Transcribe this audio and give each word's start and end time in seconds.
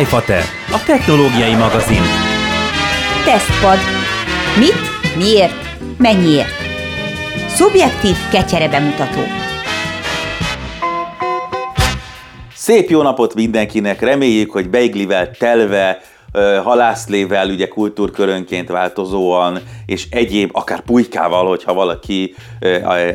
iFater, 0.00 0.42
a 0.72 0.82
technológiai 0.86 1.54
magazin. 1.54 2.02
Tesztpad. 3.24 3.78
Mit, 4.58 5.16
miért, 5.16 5.54
mennyiért? 5.98 6.54
Szubjektív 7.48 8.16
kecsere 8.30 8.68
bemutató. 8.68 9.20
Szép 12.54 12.90
jó 12.90 13.02
napot 13.02 13.34
mindenkinek, 13.34 14.00
reméljük, 14.00 14.50
hogy 14.50 14.70
beiglivel 14.70 15.30
telve, 15.30 16.00
halászlével, 16.64 17.48
ugye 17.48 17.68
kultúrkörönként 17.68 18.68
változóan, 18.68 19.58
és 19.86 20.06
egyéb, 20.10 20.50
akár 20.52 20.80
pulykával, 20.80 21.48
hogyha 21.48 21.74
valaki 21.74 22.34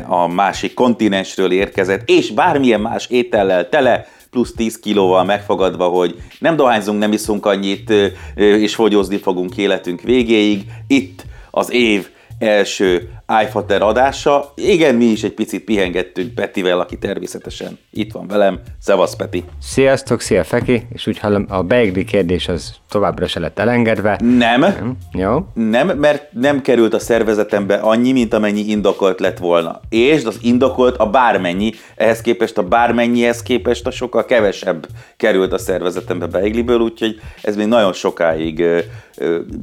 a 0.06 0.26
másik 0.26 0.74
kontinensről 0.74 1.52
érkezett, 1.52 2.08
és 2.08 2.30
bármilyen 2.30 2.80
más 2.80 3.06
étellel 3.06 3.68
tele, 3.68 4.06
plusz 4.30 4.52
10 4.52 4.78
kilóval 4.78 5.24
megfogadva, 5.24 5.88
hogy 5.88 6.22
nem 6.38 6.56
dohányzunk, 6.56 6.98
nem 6.98 7.12
iszunk 7.12 7.46
annyit, 7.46 7.92
és 8.34 8.74
fogyózni 8.74 9.16
fogunk 9.16 9.56
életünk 9.56 10.00
végéig. 10.00 10.64
Itt 10.86 11.24
az 11.50 11.72
év 11.72 12.08
első 12.38 13.10
iFater 13.42 13.82
adása. 13.82 14.52
Igen, 14.54 14.94
mi 14.94 15.04
is 15.04 15.22
egy 15.22 15.34
picit 15.34 15.64
pihengettünk 15.64 16.34
Petivel, 16.34 16.80
aki 16.80 16.98
természetesen 16.98 17.78
itt 17.90 18.12
van 18.12 18.26
velem. 18.26 18.60
Szevasz, 18.80 19.16
Peti! 19.16 19.44
Sziasztok, 19.60 20.20
szia 20.20 20.44
Feki, 20.44 20.86
és 20.92 21.06
úgy 21.06 21.18
hallom, 21.18 21.46
a 21.48 21.62
beigli 21.62 22.04
kérdés 22.04 22.48
az 22.48 22.74
továbbra 22.88 23.26
se 23.26 23.40
lett 23.40 23.58
elengedve. 23.58 24.18
Nem, 24.22 24.60
Nem? 24.60 24.96
Jó? 25.12 25.46
nem, 25.54 25.88
mert 25.88 26.32
nem 26.32 26.62
került 26.62 26.94
a 26.94 26.98
szervezetembe 26.98 27.74
annyi, 27.74 28.12
mint 28.12 28.34
amennyi 28.34 28.60
indokolt 28.60 29.20
lett 29.20 29.38
volna. 29.38 29.80
És 29.88 30.24
az 30.24 30.38
indokolt 30.42 30.96
a 30.96 31.10
bármennyi, 31.10 31.72
ehhez 31.96 32.20
képest 32.20 32.58
a 32.58 32.62
bármennyihez 32.62 33.42
képest 33.42 33.86
a 33.86 33.90
sokkal 33.90 34.24
kevesebb 34.24 34.86
került 35.16 35.52
a 35.52 35.58
szervezetembe 35.58 36.26
beigliből, 36.26 36.80
úgyhogy 36.80 37.20
ez 37.42 37.56
még 37.56 37.66
nagyon 37.66 37.92
sokáig, 37.92 38.64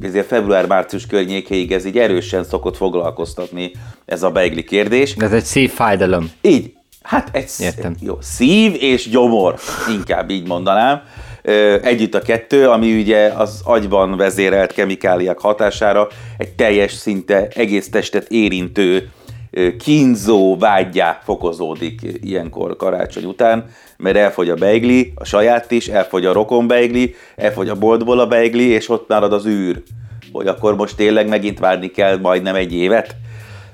ezért 0.02 0.26
február-március 0.26 1.06
környékéig 1.06 1.72
ez 1.72 1.84
így 1.84 1.98
erősen 1.98 2.44
szokott 2.44 2.76
foglalkoztatni 2.76 3.55
ez 4.04 4.22
a 4.22 4.30
beigli 4.30 4.64
kérdés. 4.64 5.14
Ez 5.18 5.32
egy 5.32 5.44
szívfájdalom. 5.44 6.30
Így, 6.40 6.72
hát 7.02 7.28
egy 7.32 7.50
Értem. 7.58 7.94
jó, 8.00 8.18
szív 8.20 8.76
és 8.80 9.08
gyomor, 9.08 9.54
inkább 9.90 10.30
így 10.30 10.46
mondanám. 10.46 11.02
Együtt 11.82 12.14
a 12.14 12.20
kettő, 12.20 12.68
ami 12.68 13.00
ugye 13.00 13.26
az 13.26 13.60
agyban 13.64 14.16
vezérelt 14.16 14.72
kemikáliák 14.72 15.38
hatására 15.38 16.08
egy 16.38 16.54
teljes, 16.54 16.92
szinte 16.92 17.48
egész 17.54 17.90
testet 17.90 18.26
érintő 18.28 19.10
kínzó 19.78 20.56
vágyá 20.56 21.20
fokozódik 21.24 22.00
ilyenkor 22.22 22.76
karácsony 22.76 23.24
után, 23.24 23.64
mert 23.96 24.16
elfogy 24.16 24.50
a 24.50 24.54
beigli, 24.54 25.12
a 25.14 25.24
saját 25.24 25.70
is, 25.70 25.88
elfogy 25.88 26.24
a 26.24 26.32
rokon 26.32 26.66
beigli, 26.66 27.14
elfogy 27.36 27.68
a 27.68 27.74
boltból 27.74 28.18
a 28.18 28.26
beigli, 28.26 28.68
és 28.68 28.88
ott 28.88 29.08
marad 29.08 29.32
az 29.32 29.46
űr, 29.46 29.82
hogy 30.32 30.46
akkor 30.46 30.76
most 30.76 30.96
tényleg 30.96 31.28
megint 31.28 31.58
várni 31.58 31.90
kell 31.90 32.18
majdnem 32.18 32.54
egy 32.54 32.74
évet. 32.74 33.16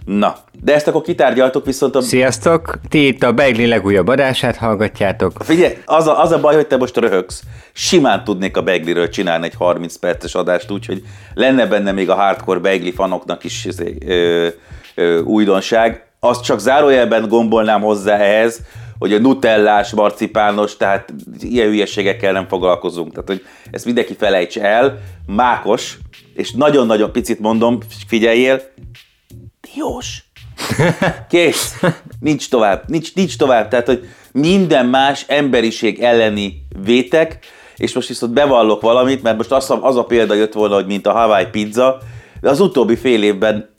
Na, 0.05 0.37
de 0.63 0.75
ezt 0.75 0.89
akkor 0.89 1.03
kitárgyaltok, 1.03 1.65
viszont 1.65 1.95
a 1.95 2.01
Sziasztok, 2.01 2.79
ti 2.89 3.07
itt 3.07 3.23
a 3.23 3.33
beigli 3.33 3.67
legújabb 3.67 4.09
adását 4.09 4.57
hallgatjátok. 4.57 5.33
Figyelj, 5.39 5.75
az 5.85 6.07
a, 6.07 6.23
az 6.23 6.33
a 6.33 6.41
baj, 6.41 6.55
hogy 6.55 6.67
te 6.67 6.77
most 6.77 6.97
röhögsz. 6.97 7.43
Simán 7.73 8.25
tudnék 8.25 8.57
a 8.57 8.63
Begliről 8.63 9.09
csinálni 9.09 9.47
egy 9.47 9.55
30 9.55 9.97
perces 9.97 10.35
adást, 10.35 10.71
úgyhogy 10.71 11.03
lenne 11.35 11.67
benne 11.67 11.93
még 11.93 12.11
a 12.11 12.15
hardcore 12.15 12.59
Begli 12.59 12.93
fanoknak 12.93 13.45
is 13.45 13.69
ö, 14.07 14.49
ö, 14.95 15.21
újdonság. 15.21 16.07
Azt 16.21 16.45
csak 16.45 16.59
zárójelben 16.59 17.29
gombolnám 17.29 17.81
hozzá 17.81 18.17
ehhez, 18.17 18.61
hogy 18.99 19.13
a 19.13 19.19
nutellás, 19.19 19.91
marcipános, 19.91 20.77
tehát 20.77 21.15
ilyen 21.41 21.69
hülyeségekkel 21.69 22.33
nem 22.33 22.49
foglalkozunk. 22.49 23.11
Tehát, 23.11 23.29
hogy 23.29 23.45
ezt 23.71 23.85
mindenki 23.85 24.15
felejts 24.19 24.59
el. 24.59 24.99
Mákos, 25.27 25.99
és 26.35 26.53
nagyon-nagyon 26.53 27.13
picit 27.13 27.41
mondom, 27.41 27.79
figyeljél, 28.07 28.61
diós. 29.75 30.25
Kész. 31.29 31.75
Nincs 32.21 32.49
tovább. 32.49 32.83
Nincs, 32.89 33.15
nincs 33.15 33.37
tovább. 33.37 33.69
Tehát, 33.69 33.87
hogy 33.87 34.09
minden 34.33 34.87
más 34.87 35.25
emberiség 35.29 36.01
elleni 36.01 36.67
vétek, 36.85 37.39
és 37.77 37.95
most 37.95 38.09
viszont 38.09 38.33
bevallok 38.33 38.81
valamit, 38.81 39.23
mert 39.23 39.37
most 39.37 39.53
az, 39.53 39.71
a- 39.71 39.83
az 39.83 39.97
a 39.97 40.05
példa 40.05 40.35
jött 40.35 40.53
volna, 40.53 40.75
hogy 40.75 40.87
mint 40.87 41.07
a 41.07 41.13
Hawaii 41.13 41.47
pizza, 41.47 41.99
de 42.41 42.51
az 42.51 42.61
utóbbi 42.61 42.97
fél 42.97 43.23
évben 43.23 43.71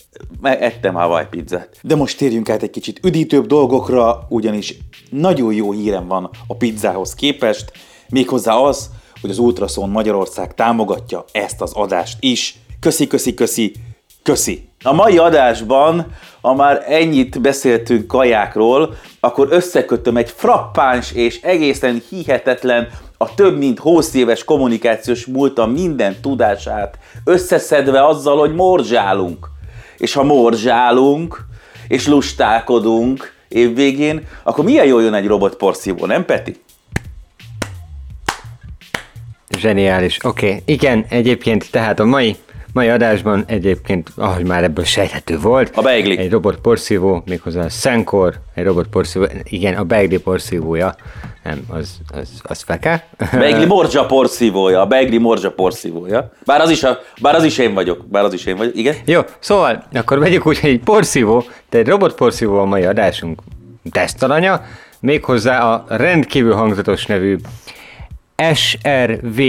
ettem 0.42 0.94
Hawaii 0.94 1.26
pizzát. 1.30 1.78
De 1.82 1.96
most 1.96 2.18
térjünk 2.18 2.50
át 2.50 2.64
egy 2.64 2.70
kicsit 2.70 3.00
üdítőbb 3.04 3.46
dolgokra, 3.46 4.26
ugyanis 4.30 4.78
nagyon 5.10 5.54
jó 5.54 5.72
hírem 5.72 6.08
van 6.08 6.30
a 6.48 6.56
pizzához 6.56 7.14
képest, 7.14 7.72
méghozzá 8.10 8.54
az, 8.54 8.90
hogy 9.22 9.30
az 9.30 9.38
Ultrason 9.38 9.90
Magyarország 9.90 10.54
támogatja 10.54 11.26
ezt 11.32 11.62
az 11.62 11.72
adást 11.74 12.18
is. 12.20 12.56
Köszi, 12.80 13.08
köszi, 13.08 13.34
köszi, 13.34 13.74
Köszi! 14.24 14.70
A 14.84 14.94
mai 14.94 15.18
adásban, 15.18 16.06
ha 16.42 16.54
már 16.54 16.84
ennyit 16.88 17.42
beszéltünk 17.42 18.08
kajákról, 18.08 18.96
akkor 19.20 19.48
összekötöm 19.50 20.18
egy 20.18 20.30
frappáns 20.30 21.12
és 21.12 21.42
egészen 21.42 22.02
hihetetlen, 22.10 22.88
a 23.18 23.34
több 23.34 23.58
mint 23.58 23.80
20 23.80 24.14
éves 24.14 24.44
kommunikációs 24.44 25.26
múltam 25.26 25.72
minden 25.72 26.16
tudását 26.22 26.98
összeszedve 27.24 28.06
azzal, 28.06 28.38
hogy 28.38 28.56
morzsálunk. 28.56 29.48
És 29.98 30.14
ha 30.14 30.24
morzsálunk, 30.24 31.46
és 31.88 32.08
lustálkodunk 32.08 33.34
évvégén, 33.48 34.28
akkor 34.44 34.64
milyen 34.64 34.86
jól 34.86 35.02
jön 35.04 35.14
egy 35.14 35.28
robotporszívó, 35.28 36.06
nem 36.06 36.26
Peti? 36.26 36.62
Zseniális. 39.58 40.18
Oké, 40.24 40.46
okay. 40.46 40.62
igen, 40.66 41.06
egyébként 41.10 41.72
tehát 41.72 42.00
a 42.00 42.06
mai, 42.06 42.36
mai 42.74 42.90
adásban 42.90 43.44
egyébként, 43.48 44.10
ahogy 44.16 44.46
már 44.46 44.64
ebből 44.64 44.84
sejthető 44.86 45.40
volt, 45.40 45.72
A 45.76 45.82
beigli. 45.82 46.18
egy 46.18 46.32
robot 46.32 46.58
porszívó, 46.58 47.24
méghozzá 47.26 47.64
a 47.64 47.70
Senkor, 47.70 48.34
egy 48.54 48.64
robot 48.64 48.88
porszívó, 48.88 49.26
igen, 49.44 49.74
a 49.74 49.84
beigli 49.84 50.20
porszívója, 50.20 50.96
nem, 51.44 51.60
az, 51.68 51.98
az, 52.14 52.30
az 52.44 52.62
feke. 52.62 53.08
Beigli 53.32 53.66
morzsa 53.76 54.06
porszívója, 54.06 54.82
a 54.82 54.86
Beigli 54.86 55.18
morzsa 55.18 55.52
porszívója. 55.52 56.32
Bár 56.46 56.62
az 56.62 56.70
is, 56.70 56.84
a, 56.84 57.00
bár 57.22 57.36
az 57.36 57.44
is 57.44 57.58
én 57.58 57.74
vagyok, 57.74 58.08
bár 58.08 58.24
az 58.24 58.34
is 58.34 58.46
én 58.46 58.58
vagyok, 58.58 58.76
igen? 58.78 58.96
Jó, 59.06 59.22
szóval 59.40 59.84
akkor 59.94 60.20
vegyük 60.20 60.46
úgy, 60.48 60.60
hogy 60.60 60.70
egy 60.70 60.80
porszívó, 60.80 61.44
de 61.70 61.78
egy 61.78 61.88
robotporszívó 61.88 62.60
a 62.60 62.66
mai 62.66 62.84
adásunk 62.84 63.42
tesztalanya, 63.92 64.66
méghozzá 65.00 65.60
a 65.60 65.86
rendkívül 65.90 66.54
hangzatos 66.54 67.06
nevű 67.06 67.38
SRV 68.54 69.42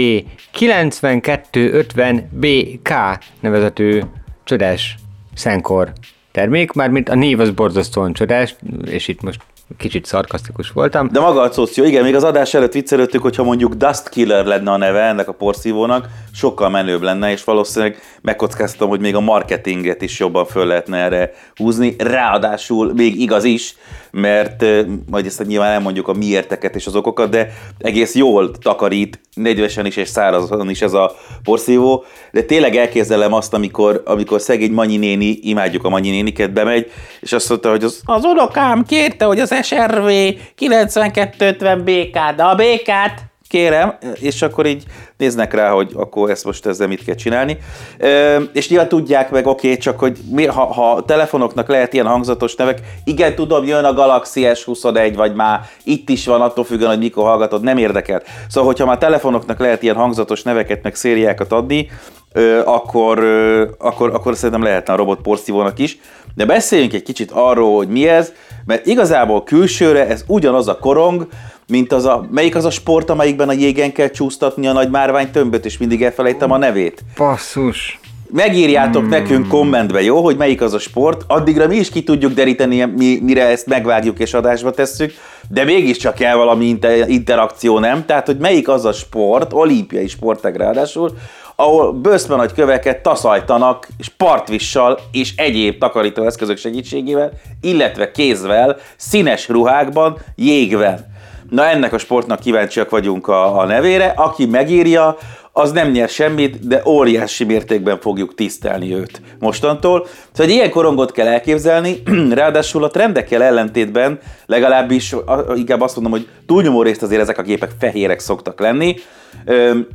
9250BK 0.53 3.19
nevezetű 3.39 4.01
csodás 4.43 4.95
Senkor 5.35 5.93
termék, 6.31 6.71
mármint 6.71 7.09
a 7.09 7.15
név 7.15 7.39
az 7.39 7.51
borzasztóan 7.51 8.13
csodás, 8.13 8.55
és 8.85 9.07
itt 9.07 9.21
most 9.21 9.41
kicsit 9.77 10.05
szarkasztikus 10.05 10.71
voltam. 10.71 11.09
De 11.11 11.19
maga 11.19 11.41
a 11.41 11.51
szoció, 11.51 11.83
igen, 11.83 12.03
még 12.03 12.15
az 12.15 12.23
adás 12.23 12.53
előtt 12.53 12.73
viccelődtük, 12.73 13.21
hogyha 13.21 13.43
mondjuk 13.43 13.73
Dust 13.73 14.09
Killer 14.09 14.45
lenne 14.45 14.71
a 14.71 14.77
neve 14.77 15.01
ennek 15.01 15.27
a 15.27 15.33
porszívónak, 15.33 16.07
sokkal 16.33 16.69
menőbb 16.69 17.01
lenne, 17.01 17.31
és 17.31 17.43
valószínűleg 17.43 17.99
megkockáztatom, 18.21 18.89
hogy 18.89 18.99
még 18.99 19.15
a 19.15 19.19
marketinget 19.19 20.01
is 20.01 20.19
jobban 20.19 20.45
föl 20.45 20.65
lehetne 20.65 20.97
erre 20.97 21.33
húzni. 21.55 21.95
Ráadásul 21.97 22.93
még 22.93 23.21
igaz 23.21 23.43
is, 23.43 23.75
mert 24.11 24.65
majd 25.09 25.25
ezt 25.25 25.45
nyilván 25.45 25.71
elmondjuk 25.71 26.07
a 26.07 26.13
miérteket 26.13 26.75
és 26.75 26.87
az 26.87 26.95
okokat, 26.95 27.29
de 27.29 27.53
egész 27.77 28.15
jól 28.15 28.51
takarít, 28.51 29.19
nedvesen 29.33 29.85
is 29.85 29.95
és 29.95 30.09
szárazon 30.09 30.69
is 30.69 30.81
ez 30.81 30.93
a 30.93 31.15
porszívó, 31.43 32.03
de 32.31 32.41
tényleg 32.41 32.75
elképzelem 32.75 33.33
azt, 33.33 33.53
amikor, 33.53 34.01
amikor 34.05 34.41
szegény 34.41 34.71
Manyi 34.71 34.97
néni, 34.97 35.39
imádjuk 35.41 35.83
a 35.83 35.89
Manyi 35.89 36.09
néniket, 36.09 36.53
bemegy, 36.53 36.91
és 37.19 37.33
azt 37.33 37.49
mondta, 37.49 37.69
hogy 37.69 37.83
az, 37.83 38.01
az 38.05 38.23
unokám 38.23 38.83
kérte, 38.83 39.25
hogy 39.25 39.39
az 39.39 39.51
SRV 39.61 40.09
9250 40.55 41.83
BK, 41.83 42.35
de 42.35 42.43
a 42.43 42.55
BK-t 42.55 43.33
kérem, 43.47 43.97
és 44.13 44.41
akkor 44.41 44.65
így 44.65 44.83
néznek 45.17 45.53
rá, 45.53 45.69
hogy 45.69 45.91
akkor 45.93 46.29
ezt 46.29 46.45
most 46.45 46.65
ezzel 46.65 46.87
mit 46.87 47.03
kell 47.03 47.15
csinálni. 47.15 47.57
Ö, 47.97 48.41
és 48.53 48.69
nyilván 48.69 48.87
tudják 48.87 49.31
meg, 49.31 49.47
oké, 49.47 49.67
okay, 49.67 49.79
csak 49.79 49.99
hogy 49.99 50.17
mi, 50.31 50.45
ha, 50.45 50.65
ha 50.65 51.03
telefonoknak 51.05 51.67
lehet 51.67 51.93
ilyen 51.93 52.05
hangzatos 52.05 52.55
nevek, 52.55 52.79
igen, 53.03 53.35
tudom, 53.35 53.65
jön 53.65 53.83
a 53.83 53.93
Galaxy 53.93 54.41
S21, 54.45 55.13
vagy 55.15 55.35
már 55.35 55.59
itt 55.83 56.09
is 56.09 56.25
van, 56.25 56.41
attól 56.41 56.63
függően, 56.63 56.89
hogy 56.89 56.99
mikor 56.99 57.23
hallgatod, 57.23 57.63
nem 57.63 57.77
érdekel. 57.77 58.21
Szóval, 58.49 58.69
hogyha 58.69 58.85
már 58.85 58.97
telefonoknak 58.97 59.59
lehet 59.59 59.83
ilyen 59.83 59.95
hangzatos 59.95 60.43
neveket, 60.43 60.83
meg 60.83 60.95
szériákat 60.95 61.51
adni, 61.51 61.89
ö, 62.33 62.61
akkor, 62.65 63.17
ö, 63.19 63.67
akkor, 63.77 64.09
akkor 64.13 64.35
szerintem 64.35 64.63
lehetne 64.63 64.93
a 64.93 64.97
robot 64.97 65.21
porszívónak 65.21 65.79
is. 65.79 65.97
De 66.35 66.45
beszéljünk 66.45 66.93
egy 66.93 67.03
kicsit 67.03 67.31
arról, 67.31 67.75
hogy 67.75 67.87
mi 67.87 68.07
ez, 68.07 68.31
mert 68.65 68.85
igazából 68.85 69.43
külsőre 69.43 70.07
ez 70.07 70.23
ugyanaz 70.27 70.67
a 70.67 70.77
korong, 70.77 71.27
mint 71.67 71.91
az 71.91 72.05
a, 72.05 72.27
melyik 72.31 72.55
az 72.55 72.65
a 72.65 72.69
sport, 72.69 73.09
amelyikben 73.09 73.49
a 73.49 73.53
jégen 73.53 73.91
kell 73.91 74.09
csúsztatni 74.09 74.67
a 74.67 74.73
nagy 74.73 74.89
márvány 74.89 75.31
tömböt, 75.31 75.65
és 75.65 75.77
mindig 75.77 76.03
elfelejtem 76.03 76.51
a 76.51 76.57
nevét. 76.57 77.01
Basszus! 77.17 77.99
Megírjátok 78.31 79.01
hmm. 79.01 79.09
nekünk 79.09 79.47
kommentbe, 79.47 80.01
jó, 80.01 80.23
hogy 80.23 80.37
melyik 80.37 80.61
az 80.61 80.73
a 80.73 80.79
sport, 80.79 81.23
addigra 81.27 81.67
mi 81.67 81.75
is 81.75 81.89
ki 81.89 82.03
tudjuk 82.03 82.33
deríteni, 82.33 82.85
mi, 82.85 83.19
mire 83.21 83.45
ezt 83.47 83.67
megvágjuk 83.67 84.19
és 84.19 84.33
adásba 84.33 84.71
tesszük, 84.71 85.13
de 85.49 85.63
mégiscsak 85.63 86.15
kell 86.15 86.35
valami 86.35 86.65
inter- 86.65 87.09
interakció, 87.09 87.79
nem? 87.79 88.05
Tehát, 88.05 88.25
hogy 88.25 88.37
melyik 88.37 88.67
az 88.67 88.85
a 88.85 88.91
sport, 88.91 89.53
olimpiai 89.53 90.07
sportág 90.07 90.55
ráadásul, 90.55 91.17
ahol 91.55 91.93
bőszme 91.93 92.35
nagy 92.35 92.53
köveket 92.53 93.01
taszajtanak, 93.01 93.87
partvissal 94.17 94.99
és 95.11 95.33
egyéb 95.35 95.77
takarító 95.77 96.25
eszközök 96.25 96.57
segítségével, 96.57 97.31
illetve 97.61 98.11
kézvel, 98.11 98.77
színes 98.95 99.49
ruhákban, 99.49 100.17
jégvel. 100.35 101.13
Na 101.49 101.65
ennek 101.65 101.93
a 101.93 101.97
sportnak 101.97 102.39
kíváncsiak 102.39 102.89
vagyunk 102.89 103.27
a, 103.27 103.59
a 103.59 103.65
nevére, 103.65 104.13
aki 104.15 104.45
megírja, 104.45 105.17
az 105.57 105.71
nem 105.71 105.91
nyer 105.91 106.09
semmit, 106.09 106.67
de 106.67 106.81
óriási 106.85 107.43
mértékben 107.43 107.99
fogjuk 107.99 108.35
tisztelni 108.35 108.93
őt 108.93 109.21
mostantól. 109.39 110.07
Szóval 110.31 110.51
egy 110.51 110.57
ilyen 110.57 110.69
korongot 110.69 111.11
kell 111.11 111.27
elképzelni, 111.27 112.01
ráadásul 112.31 112.83
a 112.83 112.89
trendekkel 112.89 113.43
ellentétben 113.43 114.19
legalábbis 114.45 115.15
inkább 115.55 115.81
azt 115.81 115.95
mondom, 115.95 116.11
hogy 116.11 116.27
túlnyomó 116.45 116.81
részt 116.81 117.03
azért 117.03 117.21
ezek 117.21 117.37
a 117.37 117.41
gépek 117.41 117.71
fehérek 117.79 118.19
szoktak 118.19 118.59
lenni. 118.59 118.95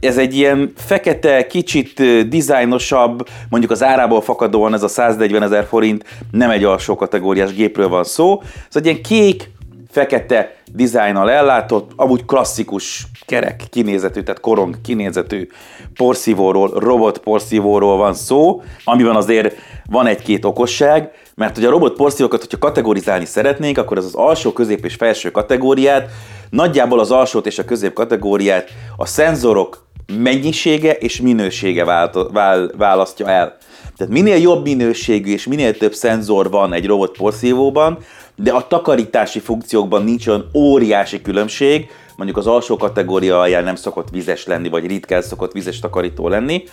Ez 0.01 0.19
egy 0.19 0.37
ilyen 0.37 0.73
fekete, 0.77 1.47
kicsit 1.47 2.03
dizájnosabb, 2.29 3.29
mondjuk 3.49 3.73
az 3.73 3.83
árából 3.83 4.21
fakadóan 4.21 4.75
ez 4.75 4.83
a 4.83 4.89
140 4.89 5.43
ezer 5.43 5.65
forint, 5.65 6.05
nem 6.31 6.51
egy 6.51 6.65
alsó 6.65 6.95
kategóriás 6.97 7.55
gépről 7.55 7.89
van 7.89 8.05
szó. 8.05 8.43
Ez 8.69 8.77
egy 8.77 8.85
ilyen 8.85 9.03
kék, 9.03 9.51
fekete 9.91 10.55
dizájnnal 10.73 11.31
ellátott, 11.31 11.91
amúgy 11.97 12.25
klasszikus 12.25 13.07
kerek 13.27 13.63
kinézetű, 13.71 14.21
tehát 14.23 14.41
korong 14.41 14.81
kinézetű 14.81 15.49
porszívóról, 15.95 16.71
robot 16.71 17.19
porszívóról 17.19 17.97
van 17.97 18.15
szó, 18.15 18.63
amiben 18.85 19.17
azért 19.17 19.57
van 19.91 20.07
egy-két 20.07 20.45
okosság, 20.45 21.11
mert 21.35 21.55
hogy 21.55 21.65
a 21.65 21.71
robot 21.71 21.97
porszívókat, 21.97 22.41
hogyha 22.41 22.59
kategorizálni 22.59 23.25
szeretnénk, 23.25 23.79
akkor 23.79 23.99
az 23.99 24.05
az 24.05 24.15
alsó, 24.15 24.53
közép 24.53 24.85
és 24.85 24.95
felső 24.95 25.31
kategóriát, 25.31 26.11
nagyjából 26.51 26.99
az 26.99 27.11
alsót 27.11 27.47
és 27.47 27.59
a 27.59 27.65
közép 27.65 27.93
kategóriát 27.93 28.69
a 28.97 29.07
szenzorok 29.07 29.89
mennyisége 30.19 30.93
és 30.93 31.21
minősége 31.21 31.85
választja 32.77 33.29
el. 33.29 33.57
Tehát 33.97 34.13
minél 34.13 34.37
jobb 34.37 34.65
minőségű 34.65 35.33
és 35.33 35.47
minél 35.47 35.77
több 35.77 35.95
szenzor 35.95 36.51
van 36.51 36.73
egy 36.73 36.87
robot 36.87 37.17
porszívóban, 37.17 37.99
de 38.43 38.53
a 38.53 38.67
takarítási 38.67 39.39
funkciókban 39.39 40.05
nincs 40.05 40.27
olyan 40.27 40.51
óriási 40.55 41.23
különbség, 41.23 41.91
mondjuk 42.17 42.39
az 42.39 42.47
alsó 42.47 42.77
kategória 42.77 43.41
alján 43.41 43.65
nem 43.65 43.75
szokott 43.75 44.11
vizes 44.11 44.47
lenni, 44.47 44.69
vagy 44.69 44.87
ritkán 44.87 45.23
szokott 45.23 45.53
vizes 45.53 45.79
takarító 45.79 46.29
lenni, 46.29 46.65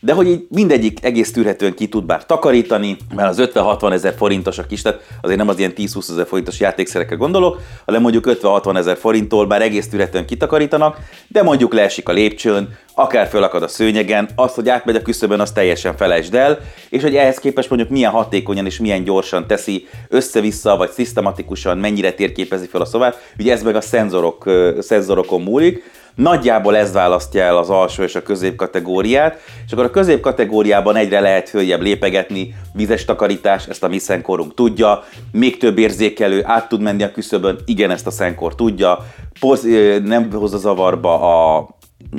de 0.00 0.12
hogy 0.12 0.26
így 0.26 0.46
mindegyik 0.48 1.04
egész 1.04 1.32
tűrhetően 1.32 1.74
ki 1.74 1.88
tud 1.88 2.04
bár 2.04 2.26
takarítani, 2.26 2.96
mert 3.14 3.28
az 3.28 3.50
50-60 3.54 3.92
ezer 3.92 4.14
forintosak 4.16 4.70
is, 4.70 4.82
tehát 4.82 5.00
azért 5.20 5.38
nem 5.38 5.48
az 5.48 5.58
ilyen 5.58 5.72
10-20 5.76 6.10
ezer 6.10 6.26
forintos 6.26 6.60
játékszerekre 6.60 7.16
gondolok, 7.16 7.60
hanem 7.84 8.00
mondjuk 8.00 8.24
50-60 8.42 8.76
ezer 8.76 8.96
forinttól 8.96 9.46
már 9.46 9.62
egész 9.62 9.88
tűrhetően 9.88 10.26
kitakarítanak, 10.26 10.98
de 11.28 11.42
mondjuk 11.42 11.72
leesik 11.72 12.08
a 12.08 12.12
lépcsőn, 12.12 12.78
akár 12.94 13.28
fölakad 13.28 13.62
a 13.62 13.68
szőnyegen, 13.68 14.28
azt, 14.34 14.54
hogy 14.54 14.68
átmegy 14.68 14.96
a 14.96 15.02
küszöbön, 15.02 15.40
azt 15.40 15.54
teljesen 15.54 15.96
felejtsd 15.96 16.34
el, 16.34 16.58
és 16.88 17.02
hogy 17.02 17.16
ehhez 17.16 17.38
képest 17.38 17.68
mondjuk 17.68 17.90
milyen 17.90 18.10
hatékonyan 18.10 18.66
és 18.66 18.78
milyen 18.78 19.04
gyorsan 19.04 19.46
teszi 19.46 19.86
össze-vissza, 20.08 20.76
vagy 20.76 20.90
szisztematikusan 20.90 21.78
mennyire 21.78 22.12
térképezi 22.12 22.66
fel 22.66 22.80
a 22.80 22.84
szobát, 22.84 23.32
ugye 23.38 23.52
ez 23.52 23.62
meg 23.62 23.76
a 23.76 23.80
szenzorok, 23.80 24.50
szenzorokon 24.80 25.42
múlik, 25.42 25.82
Nagyjából 26.14 26.76
ez 26.76 26.92
választja 26.92 27.42
el 27.42 27.56
az 27.56 27.70
alsó 27.70 28.02
és 28.02 28.14
a 28.14 28.22
közép 28.22 28.56
kategóriát, 28.56 29.38
és 29.66 29.72
akkor 29.72 29.84
a 29.84 29.90
közép 29.90 30.20
kategóriában 30.20 30.96
egyre 30.96 31.20
lehet 31.20 31.48
följebb 31.48 31.80
lépegetni, 31.80 32.54
vizes 32.74 33.04
takarítás, 33.04 33.66
ezt 33.66 33.82
a 33.82 33.88
mi 33.88 33.98
szenkorunk 33.98 34.54
tudja, 34.54 35.04
még 35.32 35.56
több 35.56 35.78
érzékelő 35.78 36.42
át 36.44 36.68
tud 36.68 36.80
menni 36.80 37.02
a 37.02 37.12
küszöbön, 37.12 37.58
igen, 37.64 37.90
ezt 37.90 38.06
a 38.06 38.10
szenkor 38.10 38.54
tudja, 38.54 39.06
Poz, 39.40 39.66
nem 40.04 40.32
hozza 40.32 40.58
zavarba 40.58 41.20
a 41.20 41.68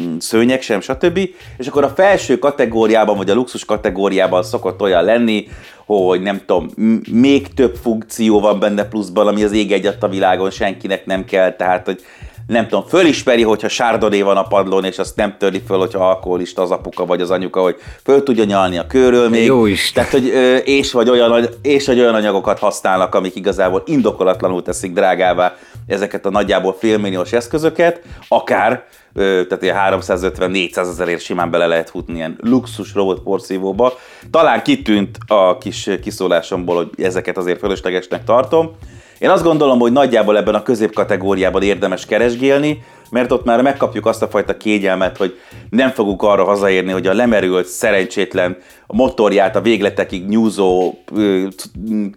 mm, 0.02 0.18
szőnyek 0.18 0.62
sem, 0.62 0.82
stb. 0.82 1.20
És 1.58 1.68
akkor 1.68 1.84
a 1.84 1.90
felső 1.90 2.40
kategóriában, 2.40 3.18
vagy 3.18 3.30
a 3.30 3.34
luxus 3.34 3.66
kategóriában 3.66 4.44
szokott 4.44 4.82
olyan 4.82 5.04
lenni, 5.04 5.48
hogy 5.86 6.22
nem 6.22 6.42
tudom, 6.46 6.70
még 7.12 7.54
több 7.54 7.76
funkció 7.76 8.40
van 8.40 8.60
benne 8.60 8.84
pluszban, 8.84 9.28
ami 9.28 9.44
az 9.44 9.52
ég 9.52 9.72
egyat 9.72 10.04
a 10.04 10.10
világon 10.10 10.50
senkinek 10.50 11.06
nem 11.06 11.26
kell, 11.26 11.56
tehát 11.56 11.86
hogy 11.86 12.02
nem 12.51 12.68
tudom, 12.68 12.86
fölismeri, 12.88 13.44
hogyha 13.44 13.68
sárdodé 13.68 14.21
van 14.21 14.38
a 14.38 14.44
padlón, 14.44 14.83
és 14.83 15.00
azt 15.00 15.15
nem 15.15 15.36
törli 15.38 15.62
föl, 15.68 15.77
hogyha 15.77 16.09
alkoholista 16.09 16.62
az 16.62 16.71
apuka 16.71 17.06
vagy 17.06 17.21
az 17.21 17.31
anyuka, 17.31 17.62
hogy 17.62 17.75
föl 18.03 18.24
tudja 18.24 18.44
nyalni 18.44 18.77
a 18.77 18.88
körről 18.88 19.30
még. 19.30 19.45
Jó 19.45 19.65
is. 19.65 19.92
Tehát, 19.92 20.12
hogy 20.12 20.25
és 20.65 20.92
vagy, 20.92 21.09
olyan, 21.09 21.45
és 21.62 21.86
vagy 21.86 22.00
olyan 22.00 22.15
anyagokat 22.15 22.59
használnak, 22.59 23.15
amik 23.15 23.36
igazából 23.36 23.83
indokolatlanul 23.86 24.62
teszik 24.62 24.94
drágává 24.94 25.56
ezeket 25.88 26.25
a 26.25 26.30
nagyjából 26.30 26.75
félmilliós 26.80 27.31
eszközöket, 27.31 28.01
akár 28.27 28.86
tehát 29.13 29.62
ilyen 29.62 29.77
350-400 29.92 30.77
ezerért 30.77 31.21
simán 31.21 31.51
bele 31.51 31.68
lehet 31.68 31.89
futni 31.89 32.15
ilyen 32.15 32.38
luxus 32.42 32.94
robot 32.94 33.19
porszívóba. 33.19 33.94
Talán 34.31 34.62
kitűnt 34.63 35.18
a 35.27 35.57
kis 35.57 35.89
kiszólásomból, 36.01 36.75
hogy 36.75 37.06
ezeket 37.06 37.38
azért 37.38 37.59
fölöslegesnek 37.59 38.24
tartom, 38.24 38.75
én 39.21 39.29
azt 39.29 39.44
gondolom, 39.44 39.79
hogy 39.79 39.91
nagyjából 39.91 40.38
ebben 40.38 40.56
a 40.56 40.63
középkategóriában 40.63 41.62
érdemes 41.62 42.06
keresgélni, 42.06 42.83
mert 43.09 43.31
ott 43.31 43.45
már 43.45 43.62
megkapjuk 43.62 44.06
azt 44.06 44.21
a 44.21 44.27
fajta 44.27 44.57
kényelmet, 44.57 45.18
hogy 45.18 45.39
nem 45.69 45.89
fogunk 45.89 46.21
arra 46.21 46.44
hazaérni, 46.44 46.91
hogy 46.91 47.07
a 47.07 47.13
lemerült, 47.13 47.65
szerencsétlen 47.65 48.57
motorját 48.88 49.56
a 49.56 49.62
végletekig 49.62 50.27
nyúzó 50.27 50.94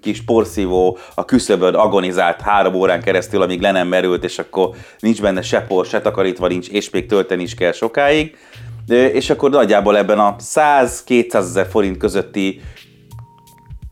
kis 0.01 0.25
porszívó 0.25 0.99
a 1.15 1.25
küszöbön 1.25 1.75
agonizált 1.75 2.41
három 2.41 2.75
órán 2.75 3.03
keresztül, 3.03 3.43
amíg 3.43 3.61
le 3.61 3.71
nem 3.71 3.89
merült, 3.89 4.25
és 4.25 4.39
akkor 4.39 4.71
nincs 4.99 5.21
benne 5.21 5.43
se 5.43 5.61
por, 5.61 5.87
se 5.87 6.01
takarítva 6.01 6.47
nincs, 6.47 6.69
és 6.69 6.91
még 6.91 7.07
tölteni 7.07 7.43
is 7.43 7.55
kell 7.55 7.73
sokáig. 7.73 8.37
És 8.89 9.31
akkor 9.31 9.51
nagyjából 9.51 9.97
ebben 9.97 10.19
a 10.19 10.37
100-200 10.39 11.35
ezer 11.35 11.67
forint 11.67 11.97
közötti 11.97 12.61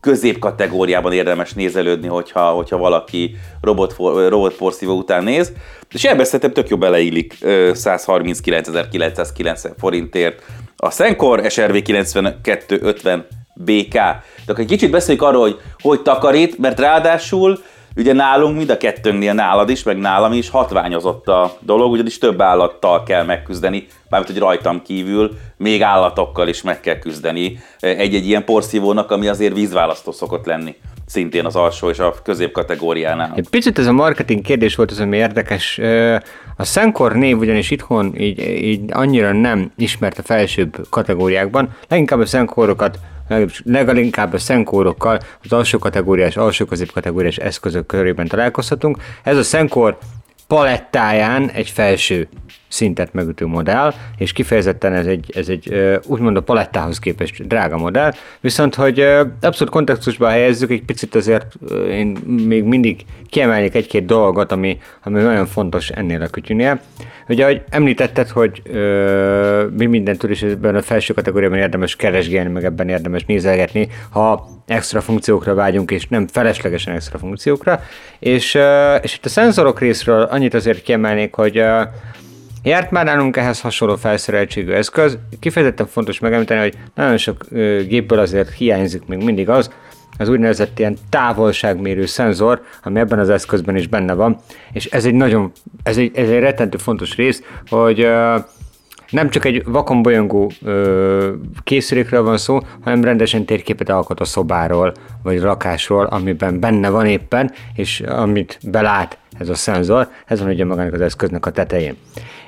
középkategóriában 0.03 1.13
érdemes 1.13 1.53
nézelődni, 1.53 2.07
hogyha, 2.07 2.49
hogyha 2.49 2.77
valaki 2.77 3.35
robot, 3.61 3.95
robotporszívó 4.27 4.97
után 4.97 5.23
néz. 5.23 5.51
És 5.93 6.03
ebbe 6.03 6.23
szerintem 6.23 6.53
tök 6.53 6.69
jó 6.69 6.77
beleillik 6.77 7.37
139.990 7.41 9.71
forintért 9.77 10.41
a 10.77 10.91
Senkor 10.91 11.51
SRV 11.51 11.75
9250 11.75 13.27
BK. 13.53 13.93
De 13.93 14.23
akkor 14.47 14.59
egy 14.59 14.65
kicsit 14.65 14.91
beszéljük 14.91 15.23
arról, 15.23 15.41
hogy 15.41 15.59
hogy 15.81 16.01
takarít, 16.01 16.57
mert 16.57 16.79
ráadásul 16.79 17.59
Ugye 17.95 18.13
nálunk, 18.13 18.57
mind 18.57 18.69
a 18.69 18.77
kettőnknél, 18.77 19.33
nálad 19.33 19.69
is, 19.69 19.83
meg 19.83 19.97
nálam 19.97 20.33
is 20.33 20.49
hatványozott 20.49 21.27
a 21.27 21.57
dolog, 21.59 21.91
ugyanis 21.91 22.17
több 22.17 22.41
állattal 22.41 23.03
kell 23.03 23.23
megküzdeni, 23.23 23.87
mármint 24.09 24.31
hogy 24.31 24.41
rajtam 24.41 24.81
kívül, 24.81 25.31
még 25.57 25.81
állatokkal 25.81 26.47
is 26.47 26.61
meg 26.61 26.79
kell 26.79 26.99
küzdeni 26.99 27.59
egy-egy 27.79 28.27
ilyen 28.27 28.45
porszívónak, 28.45 29.11
ami 29.11 29.27
azért 29.27 29.53
vízválasztó 29.53 30.11
szokott 30.11 30.45
lenni 30.45 30.75
szintén 31.05 31.45
az 31.45 31.55
alsó 31.55 31.89
és 31.89 31.99
a 31.99 32.13
közép 32.23 32.51
kategóriánál. 32.51 33.33
Egy 33.35 33.49
picit 33.49 33.79
ez 33.79 33.87
a 33.87 33.91
marketing 33.91 34.41
kérdés 34.41 34.75
volt 34.75 34.91
az, 34.91 34.99
ami 34.99 35.17
érdekes. 35.17 35.79
A 36.57 36.63
Senkor 36.63 37.15
név 37.15 37.37
ugyanis 37.37 37.71
itthon 37.71 38.15
így, 38.17 38.39
így 38.39 38.81
annyira 38.91 39.31
nem 39.31 39.71
ismert 39.77 40.17
a 40.17 40.23
felsőbb 40.23 40.87
kategóriákban, 40.89 41.69
leginkább 41.87 42.19
a 42.19 42.25
Senkorokat 42.25 42.99
legalinkább 43.63 44.33
a 44.33 44.37
szenkórokkal 44.37 45.19
az 45.43 45.53
alsó 45.53 45.79
kategóriás, 45.79 46.37
alsó 46.37 46.65
kategóriás 46.93 47.37
eszközök 47.37 47.85
körében 47.85 48.27
találkozhatunk. 48.27 48.97
Ez 49.23 49.37
a 49.37 49.43
szenkor 49.43 49.97
palettáján 50.47 51.49
egy 51.49 51.69
felső 51.69 52.27
szintet 52.67 53.13
megütő 53.13 53.45
modell, 53.45 53.93
és 54.17 54.31
kifejezetten 54.31 54.93
ez 54.93 55.05
egy, 55.05 55.31
ez 55.35 55.49
egy 55.49 55.73
úgymond 56.05 56.37
a 56.37 56.41
palettához 56.41 56.99
képest 56.99 57.47
drága 57.47 57.77
modell, 57.77 58.13
viszont 58.39 58.75
hogy 58.75 58.99
abszolút 59.41 59.73
kontextusba 59.73 60.27
helyezzük, 60.27 60.71
egy 60.71 60.83
picit 60.83 61.15
azért 61.15 61.55
én 61.89 62.07
még 62.47 62.63
mindig 62.63 63.05
kiemelnék 63.29 63.75
egy-két 63.75 64.05
dolgot, 64.05 64.51
ami, 64.51 64.77
ami 65.03 65.21
nagyon 65.21 65.45
fontos 65.45 65.89
ennél 65.89 66.21
a 66.21 66.27
kütyűnél. 66.27 66.81
Ugye, 67.27 67.43
ahogy 67.43 67.61
említetted, 67.69 68.29
hogy 68.29 68.61
ö, 68.65 69.67
mi 69.77 69.85
mindent 69.85 70.17
tud, 70.17 70.29
és 70.29 70.41
ebben 70.41 70.75
a 70.75 70.81
felső 70.81 71.13
kategóriában 71.13 71.57
érdemes 71.57 71.95
keresgélni, 71.95 72.49
meg 72.49 72.63
ebben 72.63 72.89
érdemes 72.89 73.25
nézelgetni, 73.25 73.87
ha 74.09 74.47
extra 74.65 75.01
funkciókra 75.01 75.53
vágyunk, 75.53 75.91
és 75.91 76.07
nem 76.07 76.27
feleslegesen 76.27 76.93
extra 76.93 77.17
funkciókra. 77.17 77.81
És, 78.19 78.57
és 79.01 79.15
itt 79.15 79.25
a 79.25 79.29
szenzorok 79.29 79.79
részről 79.79 80.21
annyit 80.21 80.53
azért 80.53 80.81
kiemelnék, 80.81 81.33
hogy 81.33 81.63
Járt 82.65 82.91
már 82.91 83.05
nálunk 83.05 83.37
ehhez 83.37 83.61
hasonló 83.61 83.95
felszereltségű 83.95 84.71
eszköz. 84.71 85.17
Kifejezetten 85.39 85.87
fontos 85.87 86.19
megemlíteni, 86.19 86.59
hogy 86.59 86.77
nagyon 86.95 87.17
sok 87.17 87.45
gépből 87.87 88.19
azért 88.19 88.53
hiányzik 88.53 89.05
még 89.05 89.23
mindig 89.23 89.49
az, 89.49 89.71
az 90.17 90.29
úgynevezett 90.29 90.79
ilyen 90.79 90.97
távolságmérő 91.09 92.05
szenzor, 92.05 92.61
ami 92.83 92.99
ebben 92.99 93.19
az 93.19 93.29
eszközben 93.29 93.75
is 93.75 93.87
benne 93.87 94.13
van, 94.13 94.37
és 94.73 94.85
ez 94.85 95.05
egy 95.05 95.13
nagyon, 95.13 95.51
ez 95.83 95.97
egy, 95.97 96.11
ez 96.15 96.29
egy 96.29 96.39
rettentő 96.39 96.77
fontos 96.77 97.15
rész, 97.15 97.43
hogy 97.69 98.07
nem 99.13 99.29
csak 99.29 99.45
egy 99.45 99.63
vakon 99.65 100.01
bolyongó 100.01 100.51
ö, 100.63 101.33
készülékről 101.63 102.23
van 102.23 102.37
szó, 102.37 102.59
hanem 102.83 103.03
rendesen 103.03 103.45
térképet 103.45 103.89
alkot 103.89 104.19
a 104.19 104.25
szobáról, 104.25 104.93
vagy 105.23 105.37
a 105.37 105.45
lakásról, 105.45 106.05
amiben 106.05 106.59
benne 106.59 106.89
van 106.89 107.05
éppen, 107.05 107.51
és 107.75 107.99
amit 107.99 108.59
belát 108.63 109.17
ez 109.39 109.49
a 109.49 109.55
szenzor, 109.55 110.09
ez 110.25 110.39
van 110.39 110.49
ugye 110.49 110.65
magának 110.65 110.93
az 110.93 111.01
eszköznek 111.01 111.45
a 111.45 111.51
tetején. 111.51 111.95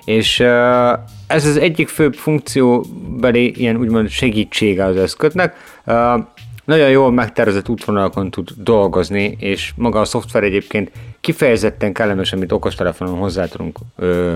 És 0.05 0.39
ö, 0.39 0.93
ez 1.27 1.45
az 1.45 1.57
egyik 1.57 1.87
főbb 1.87 2.13
funkcióbeli 2.13 3.59
ilyen 3.59 3.77
úgymond 3.77 4.09
segítsége 4.09 4.83
az 4.83 4.97
eszköznek. 4.97 5.55
Ö, 5.85 6.17
nagyon 6.65 6.89
jól 6.89 7.11
megtervezett 7.11 7.69
útvonalakon 7.69 8.31
tud 8.31 8.49
dolgozni, 8.57 9.35
és 9.39 9.73
maga 9.75 9.99
a 9.99 10.05
szoftver 10.05 10.43
egyébként 10.43 10.91
kifejezetten 11.21 11.93
kellemes, 11.93 12.33
amit 12.33 12.51
okostelefonon 12.51 13.17
hozzá 13.17 13.45
tudunk 13.45 13.77
ö, 13.95 14.35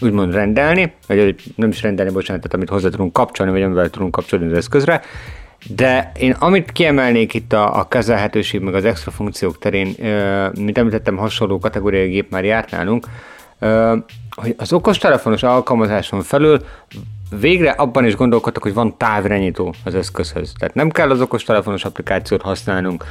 úgymond 0.00 0.32
rendelni, 0.32 0.92
vagy 1.06 1.34
nem 1.54 1.68
is 1.68 1.82
rendelni, 1.82 2.12
bocsánat, 2.12 2.42
tehát 2.42 2.56
amit 2.56 2.68
hozzá 2.68 2.88
tudunk 2.88 3.12
kapcsolni, 3.12 3.52
vagy 3.52 3.62
amivel 3.62 3.90
tudunk 3.90 4.10
kapcsolni 4.12 4.46
az 4.46 4.56
eszközre. 4.56 5.00
De 5.66 6.12
én 6.18 6.32
amit 6.38 6.72
kiemelnék 6.72 7.34
itt 7.34 7.52
a, 7.52 7.78
a 7.78 7.88
kezelhetőség, 7.88 8.60
meg 8.60 8.74
az 8.74 8.84
extra 8.84 9.10
funkciók 9.10 9.58
terén, 9.58 9.94
ö, 9.98 10.48
mint 10.58 10.78
említettem, 10.78 11.16
hasonló 11.16 11.58
kategóriai 11.58 12.08
gép 12.08 12.30
már 12.30 12.44
járt 12.44 12.70
nálunk, 12.70 13.06
ö, 13.58 13.96
hogy 14.30 14.54
az 14.58 14.72
okostelefonos 14.72 15.42
alkalmazáson 15.42 16.22
felül 16.22 16.60
végre 17.40 17.70
abban 17.70 18.04
is 18.04 18.16
gondolkodtak, 18.16 18.62
hogy 18.62 18.74
van 18.74 18.96
távirányító 18.96 19.74
az 19.84 19.94
eszközhöz. 19.94 20.52
Tehát 20.58 20.74
nem 20.74 20.90
kell 20.90 21.10
az 21.10 21.20
okostelefonos 21.20 21.84
applikációt 21.84 22.42
használnunk, 22.42 23.04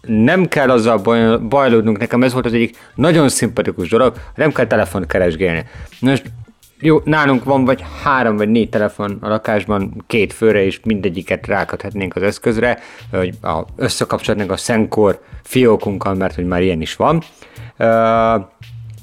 nem 0.00 0.48
kell 0.48 0.70
azzal 0.70 0.98
baj, 0.98 1.38
bajlódnunk, 1.38 1.98
nekem 1.98 2.22
ez 2.22 2.32
volt 2.32 2.46
az 2.46 2.52
egyik 2.52 2.76
nagyon 2.94 3.28
szimpatikus 3.28 3.88
dolog, 3.88 4.14
nem 4.34 4.52
kell 4.52 4.66
telefont 4.66 5.06
keresgélni. 5.06 5.64
Most 6.00 6.30
jó, 6.80 7.00
nálunk 7.04 7.44
van 7.44 7.64
vagy 7.64 7.84
három 8.02 8.36
vagy 8.36 8.48
négy 8.48 8.68
telefon 8.68 9.18
a 9.20 9.28
lakásban, 9.28 10.04
két 10.06 10.32
főre, 10.32 10.64
és 10.64 10.80
mindegyiket 10.84 11.46
rákathatnénk 11.46 12.16
az 12.16 12.22
eszközre, 12.22 12.78
hogy 13.10 13.34
összekapcsolhatnánk 13.76 14.52
a 14.52 14.56
Senkor 14.56 15.20
fiókunkkal, 15.42 16.14
mert 16.14 16.34
hogy 16.34 16.46
már 16.46 16.62
ilyen 16.62 16.80
is 16.80 16.96
van. 16.96 17.22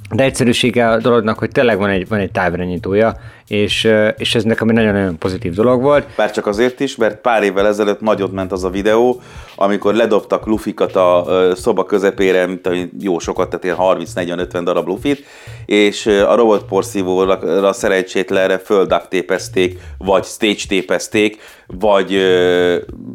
De 0.10 0.24
egyszerűsége 0.24 0.90
a 0.90 0.98
dolognak, 0.98 1.40
hogy 1.40 1.50
tényleg 1.50 1.78
van 1.78 1.90
egy, 1.90 2.08
van 2.08 2.20
egy 2.20 2.32
távirányítója, 2.32 3.18
és, 3.48 3.92
és 4.18 4.36
ez 4.36 4.44
nekem 4.44 4.70
egy 4.70 4.76
nagyon-nagyon 4.76 5.18
pozitív 5.18 5.54
dolog 5.54 5.82
volt. 5.82 6.06
Bár 6.16 6.32
csak 6.32 6.48
azért 6.48 6.80
is, 6.80 6.96
mert 6.96 7.22
pár 7.22 7.44
évvel 7.44 7.68
ezelőtt 7.68 8.02
nagyot 8.02 8.32
ment 8.32 8.52
az 8.52 8.64
a 8.64 8.70
videó, 8.70 9.22
amikor 9.56 9.94
ledobtak 9.94 10.46
lufikat 10.46 10.96
a 10.96 11.26
szoba 11.56 11.86
közepére, 11.86 12.46
mint 12.46 12.70
jó 13.00 13.20
sokat, 13.20 13.50
tehát 13.50 13.64
ilyen 13.64 13.98
30-40-50 14.06 14.62
darab 14.64 14.88
lufit, 14.88 15.26
és 15.66 16.06
a 16.06 16.36
robotporszívóra 16.36 17.74
szerencsétlenre 17.74 18.58
földaktépezték, 18.58 19.80
vagy 19.98 20.24
stage 20.24 20.62
tépezték, 20.68 21.38
vagy 21.68 22.22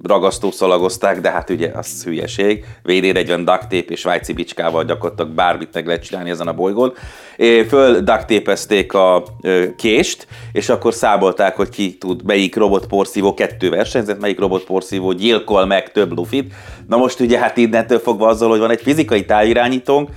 ragasztószalagozták, 0.02 1.20
de 1.20 1.30
hát 1.30 1.50
ugye 1.50 1.70
az 1.74 2.04
hülyeség. 2.04 2.64
VD40 2.84 3.40
duct 3.44 3.90
és 3.90 4.00
svájci 4.00 4.32
bicskával 4.32 4.84
gyakorlatilag 4.84 5.30
bármit 5.30 5.68
meg 5.72 5.86
lehet 5.86 6.04
csinálni 6.04 6.30
ezen 6.30 6.48
a 6.48 6.52
bolygón. 6.52 6.92
Föl 7.68 8.00
duct 8.00 8.94
a 8.94 9.22
kést, 9.76 10.19
és 10.52 10.68
akkor 10.68 10.94
szábolták, 10.94 11.56
hogy 11.56 11.68
ki 11.68 11.96
tud, 11.98 12.24
melyik 12.24 12.56
robotporszívó 12.56 13.34
kettő 13.34 13.70
versenyzet, 13.70 14.20
melyik 14.20 14.38
robotporszívó 14.38 15.12
gyilkol 15.12 15.66
meg 15.66 15.92
több 15.92 16.16
lufit. 16.16 16.52
Na 16.88 16.96
most 16.96 17.20
ugye 17.20 17.38
hát 17.38 17.56
innentől 17.56 17.98
fogva 17.98 18.26
azzal, 18.26 18.48
hogy 18.48 18.58
van 18.58 18.70
egy 18.70 18.82
fizikai 18.82 19.24
távirányítónk, 19.24 20.10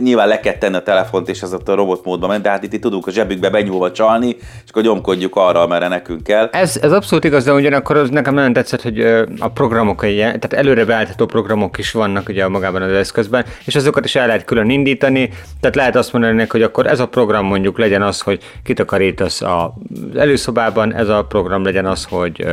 nyilván 0.00 0.28
le 0.28 0.40
kell 0.40 0.58
tenni 0.58 0.76
a 0.76 0.82
telefont, 0.82 1.28
és 1.28 1.42
ez 1.42 1.52
a 1.52 1.58
robot 1.64 2.04
módban 2.04 2.28
ment, 2.28 2.42
de 2.42 2.50
hát 2.50 2.62
itt, 2.62 2.72
itt 2.72 2.80
tudunk 2.80 3.06
a 3.06 3.10
zsebükbe 3.10 3.50
benyúlva 3.50 3.92
csalni, 3.92 4.36
és 4.38 4.70
akkor 4.70 4.82
nyomkodjuk 4.82 5.36
arra, 5.36 5.62
amerre 5.62 5.88
nekünk 5.88 6.22
kell. 6.22 6.48
Ez, 6.52 6.78
ez 6.82 6.92
abszolút 6.92 7.24
igaz, 7.24 7.44
de 7.44 7.52
ugyanakkor 7.52 7.96
az 7.96 8.10
nekem 8.10 8.34
nagyon 8.34 8.52
tetszett, 8.52 8.82
hogy 8.82 9.00
a 9.38 9.48
programok, 9.54 10.00
tehát 10.00 10.52
előre 10.52 10.84
beállítható 10.84 11.26
programok 11.26 11.78
is 11.78 11.92
vannak 11.92 12.28
ugye 12.28 12.48
magában 12.48 12.82
az 12.82 12.92
eszközben, 12.92 13.44
és 13.64 13.76
azokat 13.76 14.04
is 14.04 14.14
el 14.14 14.26
lehet 14.26 14.44
külön 14.44 14.70
indítani, 14.70 15.30
tehát 15.60 15.76
lehet 15.76 15.96
azt 15.96 16.12
mondani, 16.12 16.46
hogy 16.48 16.62
akkor 16.62 16.86
ez 16.86 17.00
a 17.00 17.08
program 17.08 17.46
mondjuk 17.46 17.78
legyen 17.78 18.02
az, 18.02 18.20
hogy 18.20 18.42
kitakarítasz 18.64 19.40
az 19.40 20.16
előszobában, 20.16 20.94
ez 20.94 21.08
a 21.08 21.24
program 21.24 21.64
legyen 21.64 21.86
az, 21.86 22.04
hogy 22.04 22.46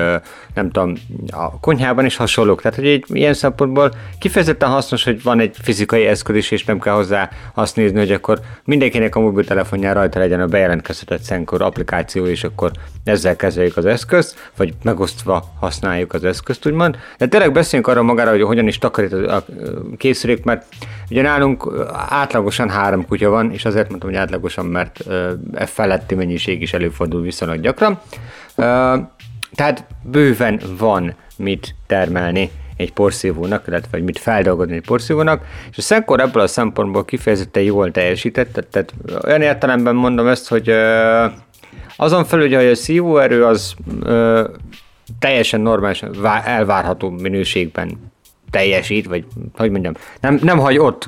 nem 0.54 0.72
tudom, 0.72 0.94
a 1.32 1.60
konyhában 1.60 2.06
is 2.06 2.16
hasonlók. 2.16 2.62
Tehát, 2.62 2.78
hogy 2.78 2.88
egy 2.88 3.04
ilyen 3.08 3.34
szempontból 3.34 3.92
kifejezetten 4.20 4.70
hasznos, 4.70 5.04
hogy 5.04 5.24
van 5.24 5.40
egy 5.40 5.56
fizikai 5.62 6.06
eszköz 6.06 6.36
is, 6.36 6.52
és 6.52 6.66
nem 6.66 6.80
kell 6.80 6.94
hozzá 6.94 7.15
azt 7.54 7.76
nézni, 7.76 7.98
hogy 7.98 8.12
akkor 8.12 8.40
mindenkinek 8.64 9.16
a 9.16 9.20
mobiltelefonján 9.20 9.94
rajta 9.94 10.20
legyen 10.20 10.42
a 10.42 10.46
bejelentkeztetett 10.46 11.22
Szenkor 11.22 11.62
applikáció, 11.62 12.26
és 12.26 12.44
akkor 12.44 12.72
ezzel 13.04 13.36
kezeljük 13.36 13.78
az 13.78 13.86
eszközt, 13.86 14.52
vagy 14.58 14.74
megosztva 14.84 15.44
használjuk 15.60 16.14
az 16.14 16.24
eszközt, 16.24 16.66
úgymond. 16.68 16.98
De 17.18 17.28
tényleg 17.28 17.52
beszéljünk 17.52 17.92
arra 17.92 18.04
magára, 18.04 18.30
hogy 18.30 18.42
hogyan 18.42 18.68
is 18.68 18.78
takarít 18.78 19.14
a 19.14 19.46
készülék, 19.98 20.44
mert 20.44 20.66
ugye 21.10 21.22
nálunk 21.22 21.88
átlagosan 22.10 22.70
három 22.70 23.06
kutya 23.08 23.30
van, 23.30 23.52
és 23.52 23.66
azért 23.66 23.90
mondtam, 23.90 24.10
hogy 24.10 24.20
átlagosan, 24.20 24.66
mert 24.66 25.00
e 25.54 25.66
feletti 25.66 26.16
mennyiség 26.16 26.62
is 26.62 26.74
előfordul 26.74 27.22
viszonylag 27.22 27.60
gyakran. 27.60 28.00
Tehát 29.56 29.86
bőven 30.04 30.62
van 30.78 31.16
mit 31.38 31.76
termelni 31.88 32.52
egy 32.78 32.94
porszívónak, 32.94 33.68
illetve 33.68 33.90
hogy 33.92 34.04
mit 34.04 34.20
feldolgozni 34.20 34.76
egy 34.76 34.86
porszívónak, 34.86 35.46
és 35.72 35.78
a 35.78 35.82
Szenkor 35.82 36.20
ebből 36.20 36.42
a 36.42 36.48
szempontból 36.48 37.06
kifejezetten 37.06 37.64
jól 37.64 37.92
teljesített, 37.92 38.68
tehát 38.72 38.94
olyan 39.26 39.42
értelemben 39.42 39.96
mondom 39.96 40.28
ezt, 40.28 40.48
hogy 40.48 40.74
azon 41.96 42.26
felül, 42.26 42.56
hogy 42.56 42.66
a 42.66 42.76
szívóerő 42.76 43.46
az 43.46 43.76
teljesen 45.20 45.62
normálisan 45.62 46.26
elvárható 46.26 47.10
minőségben 47.10 48.14
teljesít, 48.50 49.06
vagy 49.06 49.26
hogy 49.56 49.72
mondjam, 49.72 49.94
nem, 50.20 50.40
nem 50.44 50.58
hagy 50.58 50.78
ott 50.78 51.08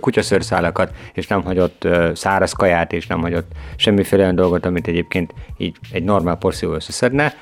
kutyaszőrszálakat, 0.00 0.90
és 1.12 1.26
nem 1.26 1.42
hagy 1.42 1.58
ott 1.58 1.88
száraz 2.14 2.52
kaját, 2.52 2.92
és 2.92 3.06
nem 3.06 3.20
hagy 3.20 3.34
ott 3.34 3.50
semmiféle 3.76 4.22
olyan 4.22 4.34
dolgot, 4.34 4.66
amit 4.66 4.86
egyébként 4.86 5.34
így 5.56 5.76
egy 5.92 6.04
normál 6.04 6.36
porszívó 6.36 6.72
összeszedne. 6.72 7.34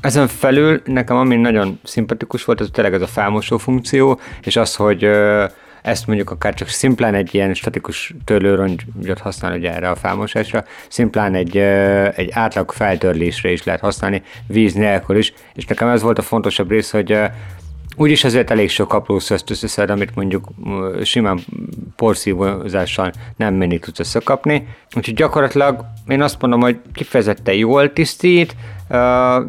Ezen 0.00 0.28
felül 0.28 0.82
nekem 0.84 1.16
ami 1.16 1.36
nagyon 1.36 1.80
szimpatikus 1.82 2.44
volt, 2.44 2.60
az 2.60 2.68
tényleg 2.72 2.94
ez 2.94 3.02
a 3.02 3.06
felmosó 3.06 3.58
funkció, 3.58 4.20
és 4.42 4.56
az, 4.56 4.74
hogy 4.76 5.10
ezt 5.82 6.06
mondjuk 6.06 6.30
akár 6.30 6.54
csak 6.54 6.68
szimplán 6.68 7.14
egy 7.14 7.34
ilyen 7.34 7.54
statikus 7.54 8.14
törlőrongyot 8.24 9.18
használni 9.20 9.58
ugye 9.58 9.74
erre 9.74 9.90
a 9.90 9.94
felmosásra, 9.94 10.64
szimplán 10.88 11.34
egy, 11.34 11.56
egy 12.16 12.30
átlag 12.32 12.72
feltörlésre 12.72 13.50
is 13.50 13.64
lehet 13.64 13.80
használni, 13.80 14.22
víz 14.46 14.72
nélkül 14.74 15.16
is, 15.16 15.32
és 15.54 15.64
nekem 15.64 15.88
ez 15.88 16.02
volt 16.02 16.18
a 16.18 16.22
fontosabb 16.22 16.70
rész, 16.70 16.90
hogy 16.90 17.18
Úgyis 17.96 18.24
ezért 18.24 18.50
elég 18.50 18.70
sok 18.70 18.92
apró 18.92 19.18
szözt 19.18 19.50
összeszed, 19.50 19.90
amit 19.90 20.14
mondjuk 20.14 20.48
simán 21.04 21.40
porszívózással 21.96 23.12
nem 23.36 23.54
mindig 23.54 23.80
tudsz 23.80 23.98
összekapni. 23.98 24.66
Úgyhogy 24.96 25.14
gyakorlatilag 25.14 25.84
én 26.08 26.22
azt 26.22 26.40
mondom, 26.40 26.60
hogy 26.60 26.78
kifejezetten 26.92 27.54
jól 27.54 27.92
tisztít, 27.92 28.56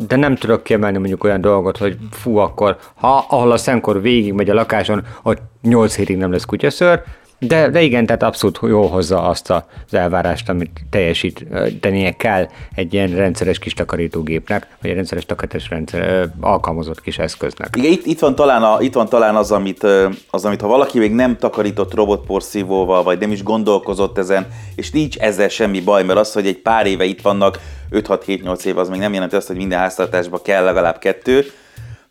de 0.07 0.15
nem 0.15 0.35
tudok 0.35 0.63
kiemelni 0.63 0.97
mondjuk 0.97 1.23
olyan 1.23 1.41
dolgot, 1.41 1.77
hogy 1.77 1.97
fú, 2.11 2.37
akkor 2.37 2.77
ha 2.95 3.25
ahol 3.29 3.51
a 3.51 3.57
szenkor 3.57 4.01
végig 4.01 4.33
megy 4.33 4.49
a 4.49 4.53
lakáson, 4.53 5.03
ott 5.23 5.41
8 5.61 5.95
hétig 5.95 6.17
nem 6.17 6.31
lesz 6.31 6.45
kutyaször, 6.45 7.03
de, 7.47 7.69
de 7.69 7.81
igen, 7.81 8.05
tehát 8.05 8.23
abszolút 8.23 8.59
jól 8.61 8.87
hozza 8.87 9.21
azt 9.21 9.49
az 9.49 9.93
elvárást, 9.93 10.49
amit 10.49 10.81
teljesítenie 10.89 12.11
kell 12.11 12.47
egy 12.75 12.93
ilyen 12.93 13.15
rendszeres 13.15 13.59
kis 13.59 13.73
takarítógépnek, 13.73 14.67
vagy 14.81 14.89
egy 14.89 14.95
rendszeres 14.95 15.25
takarítás 15.25 15.69
rendszer, 15.69 16.29
alkalmazott 16.39 17.01
kis 17.01 17.17
eszköznek. 17.17 17.75
Igen, 17.77 17.91
itt, 17.91 18.05
itt, 18.05 18.19
van 18.19 18.35
talán 18.35 18.63
a, 18.63 18.81
itt 18.81 18.93
van 18.93 19.09
talán 19.09 19.35
az 19.35 19.51
amit, 19.51 19.83
az, 20.29 20.45
amit 20.45 20.61
ha 20.61 20.67
valaki 20.67 20.99
még 20.99 21.11
nem 21.11 21.37
takarított 21.37 21.93
robotporszívóval, 21.93 23.03
vagy 23.03 23.19
nem 23.19 23.31
is 23.31 23.43
gondolkozott 23.43 24.17
ezen, 24.17 24.47
és 24.75 24.91
nincs 24.91 25.17
ezzel 25.17 25.49
semmi 25.49 25.81
baj, 25.81 26.03
mert 26.03 26.19
az, 26.19 26.33
hogy 26.33 26.47
egy 26.47 26.57
pár 26.57 26.85
éve 26.85 27.03
itt 27.03 27.21
vannak, 27.21 27.59
5-6-7-8 27.91 28.63
év, 28.63 28.77
az 28.77 28.89
még 28.89 28.99
nem 28.99 29.13
jelenti 29.13 29.35
azt, 29.35 29.47
hogy 29.47 29.55
minden 29.55 29.79
háztartásban 29.79 30.39
kell 30.43 30.63
legalább 30.63 30.97
kettő, 30.99 31.45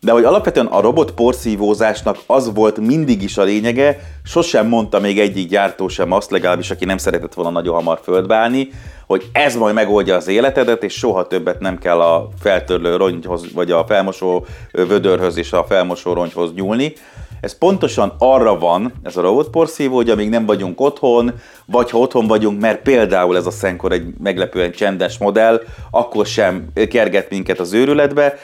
de 0.03 0.11
hogy 0.11 0.23
alapvetően 0.23 0.65
a 0.65 0.81
robot 0.81 1.11
porszívózásnak 1.11 2.17
az 2.25 2.53
volt 2.53 2.77
mindig 2.77 3.21
is 3.21 3.37
a 3.37 3.43
lényege, 3.43 3.99
sosem 4.23 4.67
mondta 4.67 4.99
még 4.99 5.19
egyik 5.19 5.49
gyártó 5.49 5.87
sem 5.87 6.11
azt, 6.11 6.31
legalábbis 6.31 6.71
aki 6.71 6.85
nem 6.85 6.97
szeretett 6.97 7.33
volna 7.33 7.51
nagyon 7.51 7.75
hamar 7.75 7.99
földbe 8.03 8.35
állni, 8.35 8.69
hogy 9.07 9.29
ez 9.31 9.55
majd 9.55 9.73
megoldja 9.73 10.15
az 10.15 10.27
életedet, 10.27 10.83
és 10.83 10.93
soha 10.93 11.27
többet 11.27 11.59
nem 11.59 11.77
kell 11.77 12.01
a 12.01 12.29
feltörlő 12.39 12.95
rongyhoz, 12.95 13.53
vagy 13.53 13.71
a 13.71 13.85
felmosó 13.87 14.45
vödörhöz 14.71 15.37
és 15.37 15.53
a 15.53 15.63
felmosó 15.63 16.13
rongyhoz 16.13 16.53
nyúlni. 16.53 16.93
Ez 17.41 17.57
pontosan 17.57 18.13
arra 18.17 18.57
van, 18.57 18.93
ez 19.03 19.17
a 19.17 19.21
robotporszívó, 19.21 19.95
hogy 19.95 20.09
amíg 20.09 20.29
nem 20.29 20.45
vagyunk 20.45 20.81
otthon, 20.81 21.33
vagy 21.65 21.89
ha 21.89 21.97
otthon 21.97 22.27
vagyunk, 22.27 22.59
mert 22.59 22.81
például 22.81 23.37
ez 23.37 23.45
a 23.45 23.51
Szenkor 23.51 23.91
egy 23.91 24.13
meglepően 24.19 24.71
csendes 24.71 25.17
modell, 25.17 25.61
akkor 25.91 26.25
sem 26.25 26.67
kerget 26.89 27.29
minket 27.29 27.59
az 27.59 27.73
őrületbe, 27.73 28.37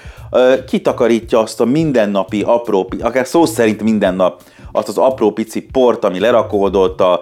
kitakarítja 0.68 1.40
azt 1.40 1.62
a 1.62 1.66
mindennapi 1.66 2.42
apró, 2.42 2.90
akár 3.00 3.28
szó 3.28 3.46
szerint 3.46 3.84
minden 3.84 4.16
nap 4.16 4.42
azt 4.72 4.88
az 4.88 4.98
apró 4.98 5.32
pici 5.32 5.62
port, 5.62 6.04
ami 6.04 6.20
lerakódott, 6.20 7.02
a, 7.02 7.22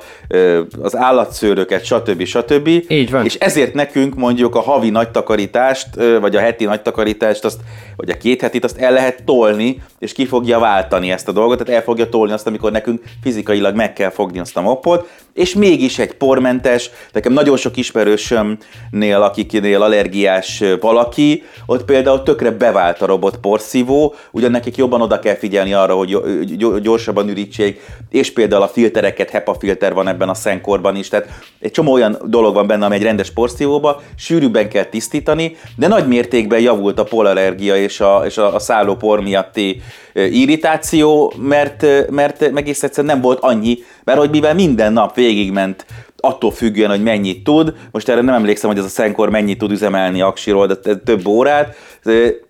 az 0.81 0.95
állatszőröket, 0.95 1.83
stb. 1.83 2.23
stb. 2.23 2.67
Így 2.87 3.11
van. 3.11 3.25
És 3.25 3.35
ezért 3.35 3.73
nekünk 3.73 4.15
mondjuk 4.15 4.55
a 4.55 4.61
havi 4.61 4.89
nagy 4.89 5.09
takarítást, 5.09 5.87
ö, 5.95 6.19
vagy 6.19 6.35
a 6.35 6.39
heti 6.39 6.65
nagy 6.65 6.81
takarítást, 6.81 7.45
azt, 7.45 7.59
vagy 7.95 8.09
a 8.09 8.17
két 8.17 8.41
hetit, 8.41 8.63
azt 8.63 8.77
el 8.77 8.91
lehet 8.91 9.23
tolni, 9.23 9.81
és 9.99 10.13
ki 10.13 10.25
fogja 10.25 10.59
váltani 10.59 11.11
ezt 11.11 11.27
a 11.27 11.31
dolgot, 11.31 11.63
tehát 11.63 11.79
el 11.79 11.85
fogja 11.85 12.09
tolni 12.09 12.33
azt, 12.33 12.47
amikor 12.47 12.71
nekünk 12.71 13.01
fizikailag 13.21 13.75
meg 13.75 13.93
kell 13.93 14.09
fogni 14.09 14.39
azt 14.39 14.57
a 14.57 14.61
moppot, 14.61 15.07
és 15.35 15.53
mégis 15.53 15.99
egy 15.99 16.13
pormentes, 16.13 16.89
nekem 17.11 17.33
nagyon 17.33 17.57
sok 17.57 17.77
ismerősömnél, 17.77 19.21
akiknél 19.21 19.81
allergiás 19.81 20.63
valaki, 20.79 21.43
ott 21.65 21.85
például 21.85 22.23
tökre 22.23 22.51
bevált 22.51 23.01
a 23.01 23.05
robot 23.05 23.37
porszívó, 23.37 24.15
ugyan 24.31 24.51
nekik 24.51 24.75
jobban 24.75 25.01
oda 25.01 25.19
kell 25.19 25.35
figyelni 25.35 25.73
arra, 25.73 25.95
hogy 25.95 26.17
gy- 26.41 26.81
gyorsabban 26.81 27.29
ürítsék, 27.29 27.81
és 28.09 28.31
például 28.31 28.61
a 28.61 28.67
filtereket, 28.67 29.29
HEPA 29.29 29.55
filter 29.59 29.93
van 29.93 30.07
ebben 30.07 30.29
a 30.29 30.33
szenkorban 30.33 30.95
is, 30.95 31.07
tehát 31.07 31.27
egy 31.59 31.71
csomó 31.71 31.91
olyan 31.91 32.17
dolog 32.25 32.53
van 32.53 32.67
benne, 32.67 32.85
ami 32.85 32.95
egy 32.95 33.03
rendes 33.03 33.31
porszívóba, 33.31 34.01
sűrűbben 34.17 34.69
kell 34.69 34.85
tisztítani, 34.85 35.55
de 35.75 35.87
nagy 35.87 36.07
mértékben 36.07 36.59
javult 36.59 36.99
a 36.99 37.03
polallergia 37.03 37.75
és 37.75 37.99
a, 37.99 38.21
és 38.25 38.37
a, 38.37 38.55
a 38.55 38.59
szállópor 38.59 39.21
miatti 39.21 39.81
irritáció, 40.13 41.33
mert, 41.37 41.85
mert 42.09 42.41
egész 42.41 42.83
egyszerűen 42.83 43.13
nem 43.13 43.23
volt 43.23 43.39
annyi, 43.41 43.77
mert 44.05 44.19
hogy 44.19 44.29
mivel 44.29 44.53
minden 44.53 44.93
nap 44.93 45.15
végigment 45.15 45.85
attól 46.17 46.51
függően, 46.51 46.89
hogy 46.89 47.03
mennyit 47.03 47.43
tud. 47.43 47.73
Most 47.91 48.09
erre 48.09 48.21
nem 48.21 48.33
emlékszem, 48.33 48.69
hogy 48.69 48.79
ez 48.79 48.85
a 48.85 48.89
szenkor 48.89 49.29
mennyit 49.29 49.57
tud 49.57 49.71
üzemelni 49.71 50.21
aksiról, 50.21 50.67
de 50.67 50.95
több 50.95 51.27
órát. 51.27 51.75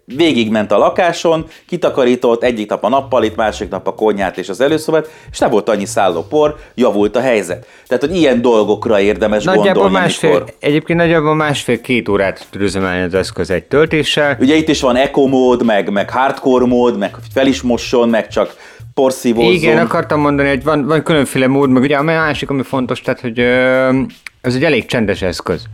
Végigment 0.05 0.71
a 0.71 0.77
lakáson, 0.77 1.45
kitakarított 1.67 2.43
egyik 2.43 2.69
nap 2.69 2.83
a 2.83 2.89
nappalit, 2.89 3.35
másik 3.35 3.69
nap 3.69 3.87
a 3.87 3.93
konyhát 3.93 4.37
és 4.37 4.49
az 4.49 4.61
előszobát, 4.61 5.09
és 5.31 5.39
nem 5.39 5.49
volt 5.49 5.69
annyi 5.69 5.85
szállópor, 5.85 6.55
javult 6.75 7.15
a 7.15 7.19
helyzet. 7.19 7.67
Tehát, 7.87 8.03
hogy 8.03 8.15
ilyen 8.15 8.41
dolgokra 8.41 8.99
érdemes 8.99 9.43
nagyjából 9.43 9.81
gondolni, 9.81 10.05
másfél, 10.05 10.29
amikor... 10.29 10.53
Egyébként 10.59 10.99
nagyjából 10.99 11.35
másfél-két 11.35 12.09
órát 12.09 12.47
tud 12.49 12.61
üzemelni 12.61 13.03
az 13.03 13.13
eszköz 13.13 13.49
egy 13.49 13.63
töltéssel. 13.63 14.37
Ugye 14.39 14.55
itt 14.55 14.69
is 14.69 14.81
van 14.81 14.95
eco 14.95 15.27
mód, 15.27 15.63
meg, 15.63 15.89
meg 15.89 16.09
hardcore 16.09 16.65
mód, 16.65 16.97
meg 16.97 17.15
fel 17.33 17.47
is 17.47 17.61
mosson, 17.61 18.09
meg 18.09 18.27
csak 18.27 18.55
porszívózzon. 18.95 19.53
Igen, 19.53 19.77
akartam 19.77 20.19
mondani, 20.19 20.49
hogy 20.49 20.63
van, 20.63 20.85
van 20.85 21.03
különféle 21.03 21.47
mód, 21.47 21.69
meg 21.69 21.81
ugye 21.81 21.97
a 21.97 22.03
másik, 22.03 22.49
ami 22.49 22.63
fontos, 22.63 23.01
tehát, 23.01 23.19
hogy 23.19 23.39
ö, 23.39 24.01
ez 24.41 24.55
egy 24.55 24.63
elég 24.63 24.85
csendes 24.85 25.21
eszköz. 25.21 25.65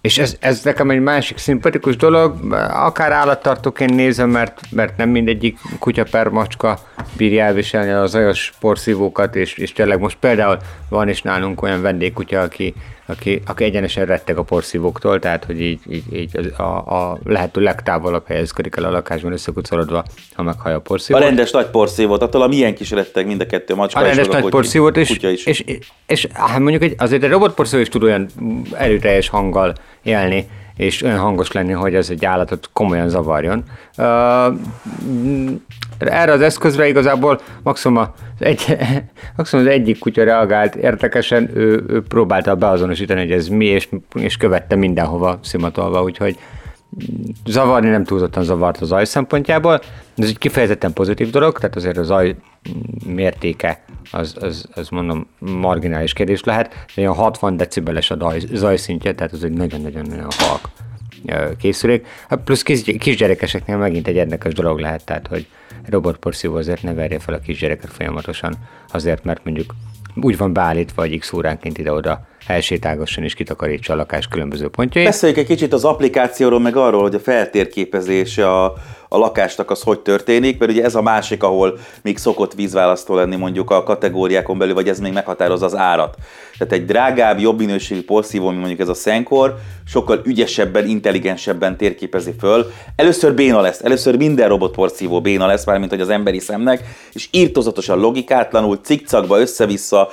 És 0.00 0.18
ez, 0.18 0.36
ez 0.40 0.62
nekem 0.62 0.90
egy 0.90 1.00
másik 1.00 1.38
szimpatikus 1.38 1.96
dolog, 1.96 2.54
akár 2.70 3.12
állattartóként 3.12 3.94
nézem, 3.94 4.30
mert, 4.30 4.60
mert 4.70 4.96
nem 4.96 5.08
mindegyik 5.08 5.58
kutya 5.78 6.04
per 6.10 6.28
macska 6.28 6.78
bírja 7.16 7.44
elviselni 7.44 7.90
az 7.90 8.10
zajos 8.10 8.52
porszívókat, 8.60 9.36
és, 9.36 9.54
és 9.54 9.72
tényleg 9.72 9.98
most 9.98 10.16
például 10.20 10.58
van 10.94 11.08
is 11.08 11.22
nálunk 11.22 11.62
olyan 11.62 11.82
vendégkutya, 11.82 12.40
aki, 12.40 12.74
aki, 13.06 13.42
aki 13.46 13.64
egyenesen 13.64 14.06
retteg 14.06 14.38
a 14.38 14.42
porszívóktól, 14.42 15.18
tehát 15.18 15.44
hogy 15.44 15.60
így, 15.60 15.80
így, 15.90 16.14
így 16.14 16.52
a, 16.56 16.62
a 16.62 17.18
lehető 17.24 17.60
legtávolabb 17.60 18.26
helyezkedik 18.26 18.76
el 18.76 18.84
a 18.84 18.90
lakásban 18.90 19.32
összekucorodva, 19.32 20.04
ha 20.34 20.42
meghallja 20.42 20.76
a 20.76 20.80
A 20.80 20.82
porszívót. 20.82 21.22
rendes 21.22 21.50
nagy 21.50 21.66
porszívót, 21.66 22.22
attól 22.22 22.42
a 22.42 22.46
milyen 22.46 22.74
kis 22.74 22.90
retteg 22.90 23.26
mind 23.26 23.40
a 23.40 23.46
kettő, 23.46 23.72
a 23.72 23.76
macska 23.76 24.00
A 24.00 24.02
rendes 24.02 24.28
a 24.28 24.32
nagy 24.32 24.48
porszívót 24.48 24.96
is, 24.96 25.08
kutya 25.08 25.28
is. 25.28 25.46
és, 25.46 25.60
és, 25.60 25.78
és 26.06 26.26
hát 26.32 26.58
mondjuk 26.58 26.82
egy, 26.82 26.94
azért 26.98 27.22
egy 27.22 27.30
robotporszívó 27.30 27.82
is 27.82 27.88
tud 27.88 28.02
olyan 28.02 28.26
erőteljes 28.72 29.28
hanggal 29.28 29.74
élni, 30.02 30.48
és 30.76 31.02
olyan 31.02 31.18
hangos 31.18 31.52
lenni, 31.52 31.72
hogy 31.72 31.94
ez 31.94 32.10
egy 32.10 32.24
állatot 32.24 32.70
komolyan 32.72 33.08
zavarjon. 33.08 33.64
Uh, 33.96 34.04
erre 36.08 36.32
az 36.32 36.40
eszközre 36.40 36.88
igazából 36.88 37.40
maximum 37.62 37.96
az, 37.96 38.08
egy, 38.38 38.76
maximum 39.36 39.64
az 39.64 39.70
egyik 39.70 39.98
kutya 39.98 40.24
reagált 40.24 40.74
érdekesen, 40.74 41.50
ő, 41.54 41.84
ő 41.88 42.02
próbálta 42.02 42.54
beazonosítani, 42.54 43.20
hogy 43.20 43.32
ez 43.32 43.48
mi, 43.48 43.64
és, 43.64 43.88
és 44.14 44.36
követte 44.36 44.76
mindenhova 44.76 45.38
szimatolva, 45.42 46.02
úgyhogy 46.02 46.38
zavarni 47.46 47.88
nem 47.88 48.04
túlzottan 48.04 48.44
zavart 48.44 48.80
a 48.80 48.84
zaj 48.84 49.04
szempontjából. 49.04 49.80
Ez 50.16 50.28
egy 50.28 50.38
kifejezetten 50.38 50.92
pozitív 50.92 51.30
dolog, 51.30 51.58
tehát 51.58 51.76
azért 51.76 51.96
a 51.96 52.02
zaj 52.02 52.36
mértéke 53.06 53.84
az, 54.12 54.36
az, 54.40 54.68
az 54.74 54.88
mondom 54.88 55.26
marginális 55.38 56.12
kérdés 56.12 56.44
lehet, 56.44 56.74
de 56.94 57.00
olyan 57.00 57.14
60 57.14 57.56
decibeles 57.56 58.10
a 58.10 58.32
zajszintje, 58.52 59.14
tehát 59.14 59.32
az 59.32 59.44
egy 59.44 59.52
nagyon-nagyon-nagyon 59.52 60.28
halk 60.38 60.68
készülék. 61.58 62.06
Hát 62.28 62.40
plusz 62.44 62.62
kis, 62.62 62.82
kisgyerekeseknél 62.98 63.76
megint 63.76 64.08
egy 64.08 64.16
érdekes 64.16 64.52
dolog 64.52 64.78
lehet, 64.78 65.04
tehát 65.04 65.26
hogy 65.26 65.46
robotporszívó 65.88 66.54
azért 66.54 66.82
ne 66.82 66.94
verje 66.94 67.18
fel 67.18 67.34
a 67.34 67.38
kisgyereket 67.38 67.90
folyamatosan, 67.90 68.54
azért 68.92 69.24
mert 69.24 69.44
mondjuk 69.44 69.74
úgy 70.20 70.36
van 70.36 70.52
beállítva, 70.52 71.02
hogy 71.02 71.18
x 71.18 71.32
óránként 71.32 71.78
ide-oda 71.78 72.26
elsétálgasson 72.46 73.24
és 73.24 73.34
kitakarítsa 73.34 73.92
a 73.92 73.96
lakás 73.96 74.28
különböző 74.28 74.68
pontjait. 74.68 75.06
Beszéljük 75.06 75.38
egy 75.38 75.46
kicsit 75.46 75.72
az 75.72 75.84
applikációról, 75.84 76.60
meg 76.60 76.76
arról, 76.76 77.02
hogy 77.02 77.14
a 77.14 77.18
feltérképezés 77.18 78.38
a, 78.38 78.74
a 79.14 79.18
lakásnak 79.18 79.70
az 79.70 79.82
hogy 79.82 80.00
történik, 80.00 80.58
mert 80.58 80.70
ugye 80.70 80.84
ez 80.84 80.94
a 80.94 81.02
másik, 81.02 81.42
ahol 81.42 81.78
még 82.02 82.18
szokott 82.18 82.54
vízválasztó 82.54 83.14
lenni 83.14 83.36
mondjuk 83.36 83.70
a 83.70 83.82
kategóriákon 83.82 84.58
belül, 84.58 84.74
vagy 84.74 84.88
ez 84.88 85.00
még 85.00 85.12
meghatározza 85.12 85.64
az 85.64 85.76
árat. 85.76 86.16
Tehát 86.58 86.72
egy 86.72 86.84
drágább, 86.84 87.38
jobb 87.38 87.58
minőségű 87.58 88.04
porszívó, 88.04 88.46
mint 88.46 88.58
mondjuk 88.58 88.80
ez 88.80 88.88
a 88.88 88.94
Senkor, 88.94 89.54
sokkal 89.86 90.20
ügyesebben, 90.24 90.86
intelligensebben 90.86 91.76
térképezi 91.76 92.34
föl. 92.38 92.66
Először 92.96 93.34
béna 93.34 93.60
lesz, 93.60 93.80
először 93.80 94.16
minden 94.16 94.48
robotporszívó 94.48 95.20
béna 95.20 95.46
lesz, 95.46 95.66
mármint 95.66 95.90
hogy 95.90 96.00
az 96.00 96.08
emberi 96.08 96.38
szemnek, 96.38 96.84
és 97.12 97.28
írtozatosan 97.30 97.98
logikátlanul, 97.98 98.78
cikcakba, 98.82 99.40
össze-vissza, 99.40 100.10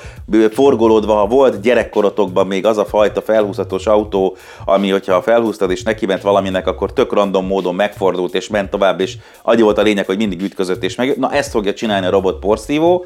forgolódva, 0.52 1.14
ha 1.14 1.28
volt 1.28 1.62
gyerekkorotokban 1.62 2.48
még 2.48 2.66
az 2.66 2.78
a 2.78 2.86
fajta 2.86 3.22
felhúzhatós 3.22 3.88
autó, 3.88 4.38
ami, 4.66 4.90
hogyha 4.90 5.22
felhúztad 5.22 5.72
és 5.72 5.84
neki 5.84 6.06
ment 6.06 6.22
valaminek, 6.22 6.68
akkor 6.68 6.94
tök 6.94 7.14
random 7.14 7.46
módon 7.46 7.76
megfordult 7.76 8.36
és 8.36 8.48
ment 8.48 8.70
tovább, 8.70 8.91
és 9.00 9.18
annyi 9.42 9.62
volt 9.62 9.78
a 9.78 9.82
lényeg, 9.82 10.06
hogy 10.06 10.18
mindig 10.18 10.42
ütközött 10.42 10.84
és 10.84 10.96
meg. 10.96 11.18
Na 11.18 11.32
ezt 11.32 11.52
fogja 11.52 11.74
csinálni 11.74 12.06
a 12.06 12.10
robot 12.10 12.40
porszívó, 12.40 13.06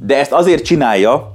de 0.00 0.16
ezt 0.16 0.32
azért 0.32 0.64
csinálja, 0.64 1.30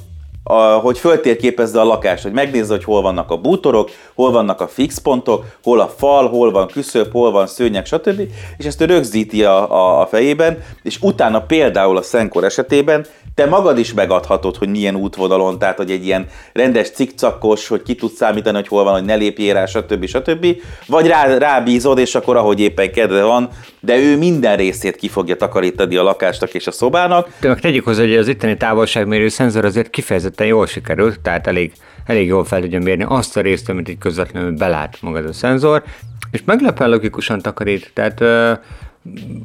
a, 0.51 0.79
hogy 0.79 0.97
föltérképezze 0.97 1.79
a 1.79 1.83
lakást, 1.83 2.23
hogy 2.23 2.31
megnézze, 2.31 2.73
hogy 2.73 2.83
hol 2.83 3.01
vannak 3.01 3.31
a 3.31 3.37
bútorok, 3.37 3.89
hol 4.13 4.31
vannak 4.31 4.61
a 4.61 4.67
fix 4.67 4.97
pontok, 4.97 5.45
hol 5.63 5.79
a 5.79 5.93
fal, 5.97 6.29
hol 6.29 6.51
van 6.51 6.67
küszöb, 6.67 7.11
hol 7.11 7.31
van 7.31 7.47
szőnyeg, 7.47 7.85
stb. 7.85 8.21
És 8.57 8.65
ezt 8.65 8.81
ő 8.81 8.85
rögzíti 8.85 9.43
a, 9.43 9.71
a, 9.71 10.01
a 10.01 10.05
fejében, 10.05 10.63
és 10.83 10.97
utána 11.01 11.41
például 11.41 11.97
a 11.97 12.01
Szenkor 12.01 12.43
esetében 12.43 13.05
te 13.35 13.45
magad 13.45 13.77
is 13.77 13.93
megadhatod, 13.93 14.55
hogy 14.55 14.69
milyen 14.69 14.95
útvonalon, 14.95 15.59
tehát 15.59 15.77
hogy 15.77 15.91
egy 15.91 16.05
ilyen 16.05 16.27
rendes 16.53 16.89
cikcakos, 16.89 17.67
hogy 17.67 17.81
ki 17.81 17.95
tudsz 17.95 18.15
számítani, 18.15 18.55
hogy 18.55 18.67
hol 18.67 18.83
van, 18.83 18.93
hogy 18.93 19.05
ne 19.05 19.15
lépjél 19.15 19.53
rá, 19.53 19.65
stb. 19.65 20.05
stb. 20.05 20.45
Vagy 20.87 21.07
rá, 21.07 21.37
rábízod, 21.37 21.97
és 21.97 22.15
akkor 22.15 22.35
ahogy 22.37 22.59
éppen 22.59 22.91
kedve 22.91 23.23
van, 23.23 23.49
de 23.79 23.97
ő 23.97 24.17
minden 24.17 24.57
részét 24.57 24.95
ki 24.95 25.07
fogja 25.07 25.35
takarítani 25.35 25.95
a 25.95 26.03
lakásnak 26.03 26.53
és 26.53 26.67
a 26.67 26.71
szobának. 26.71 27.29
De 27.39 27.47
meg 27.47 27.59
tegyük 27.59 27.85
hozzá, 27.85 28.01
hogy 28.01 28.15
az 28.15 28.27
itteni 28.27 28.57
távolságmérő 28.57 29.27
szenzor 29.27 29.65
azért 29.65 29.89
kifejezetten 29.89 30.40
jól 30.45 30.65
sikerült, 30.65 31.19
tehát 31.19 31.47
elég, 31.47 31.71
elég 32.05 32.27
jól 32.27 32.43
fel 32.43 32.61
tudja 32.61 32.79
mérni 32.79 33.05
azt 33.07 33.37
a 33.37 33.41
részt, 33.41 33.69
amit 33.69 33.89
így 33.89 33.97
közvetlenül 33.97 34.51
belát 34.51 34.97
maga 35.01 35.27
a 35.27 35.33
szenzor, 35.33 35.83
és 36.31 36.41
meglepően 36.45 36.89
logikusan 36.89 37.39
takarít, 37.39 37.91
tehát 37.93 38.21
ö, 38.21 38.53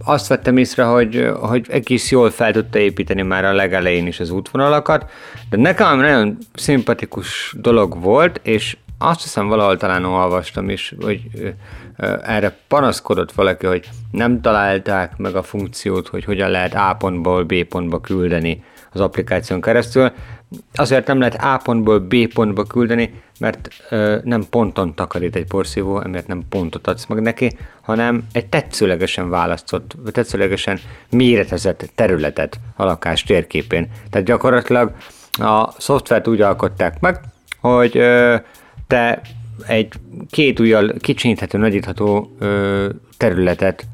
azt 0.04 0.26
vettem 0.26 0.56
észre, 0.56 0.84
hogy, 0.84 1.30
hogy 1.40 1.66
egész 1.70 2.10
jól 2.10 2.30
fel 2.30 2.52
tudta 2.52 2.78
építeni 2.78 3.22
már 3.22 3.44
a 3.44 3.52
legelején 3.52 4.06
is 4.06 4.20
az 4.20 4.30
útvonalakat, 4.30 5.10
de 5.50 5.56
nekem 5.56 5.98
nagyon 5.98 6.38
szimpatikus 6.54 7.54
dolog 7.58 8.02
volt, 8.02 8.40
és 8.42 8.76
azt 8.98 9.22
hiszem 9.22 9.48
valahol 9.48 9.76
talán 9.76 10.04
olvastam 10.04 10.70
is, 10.70 10.94
hogy 11.00 11.20
erre 12.22 12.56
panaszkodott 12.68 13.32
valaki, 13.32 13.66
hogy 13.66 13.88
nem 14.10 14.40
találták 14.40 15.16
meg 15.16 15.34
a 15.34 15.42
funkciót, 15.42 16.08
hogy 16.08 16.24
hogyan 16.24 16.50
lehet 16.50 16.74
A 16.74 16.96
pontból 16.98 17.44
B 17.44 17.64
pontba 17.64 18.00
küldeni 18.00 18.64
az 18.96 19.04
applikáción 19.04 19.60
keresztül. 19.60 20.12
Azért 20.74 21.06
nem 21.06 21.18
lehet 21.18 21.42
A 21.42 21.60
pontból 21.64 21.98
B 21.98 22.32
pontba 22.34 22.64
küldeni, 22.64 23.22
mert 23.40 23.68
ö, 23.90 24.18
nem 24.24 24.44
ponton 24.50 24.94
takarít 24.94 25.36
egy 25.36 25.46
porszívó, 25.46 26.00
emiatt 26.00 26.26
nem 26.26 26.42
pontot 26.48 26.86
adsz 26.86 27.06
meg 27.06 27.20
neki, 27.20 27.56
hanem 27.80 28.26
egy 28.32 28.46
tetszőlegesen 28.46 29.30
választott, 29.30 29.96
tetszőlegesen 30.12 30.78
méretezett 31.10 31.90
területet 31.94 32.60
a 32.76 32.84
lakás 32.84 33.22
térképén. 33.22 33.88
Tehát 34.10 34.26
gyakorlatilag 34.26 34.92
a 35.32 35.70
szoftvert 35.78 36.28
úgy 36.28 36.40
alkották 36.40 37.00
meg, 37.00 37.20
hogy 37.60 37.96
ö, 37.96 38.36
te 38.86 39.20
egy 39.66 39.92
két 40.30 40.60
ujjal 40.60 40.94
kicsinyíthető, 40.98 41.58
nagyítható 41.58 42.36
ö, 42.38 42.88
területet 43.16 43.86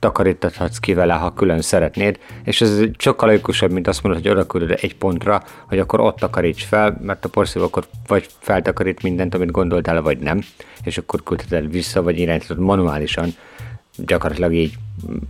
takarítathatsz 0.00 0.78
ki 0.78 0.94
vele, 0.94 1.14
ha 1.14 1.34
külön 1.34 1.60
szeretnéd, 1.60 2.18
és 2.44 2.60
ez 2.60 2.80
sokkal 2.98 3.28
logikusabb, 3.28 3.70
mint 3.70 3.88
azt 3.88 4.02
mondod, 4.02 4.22
hogy 4.22 4.30
oda 4.30 4.46
küldöd 4.46 4.78
egy 4.80 4.96
pontra, 4.96 5.42
hogy 5.68 5.78
akkor 5.78 6.00
ott 6.00 6.16
takaríts 6.16 6.64
fel, 6.64 6.98
mert 7.02 7.24
a 7.24 7.28
porszívó 7.28 7.64
akkor 7.64 7.84
vagy 8.06 8.26
feltakarít 8.38 9.02
mindent, 9.02 9.34
amit 9.34 9.50
gondoltál, 9.50 10.02
vagy 10.02 10.18
nem, 10.18 10.40
és 10.84 10.98
akkor 10.98 11.22
küldheted 11.22 11.70
vissza, 11.70 12.02
vagy 12.02 12.18
irányítod 12.18 12.58
manuálisan, 12.58 13.34
gyakorlatilag 13.96 14.54
így 14.54 14.74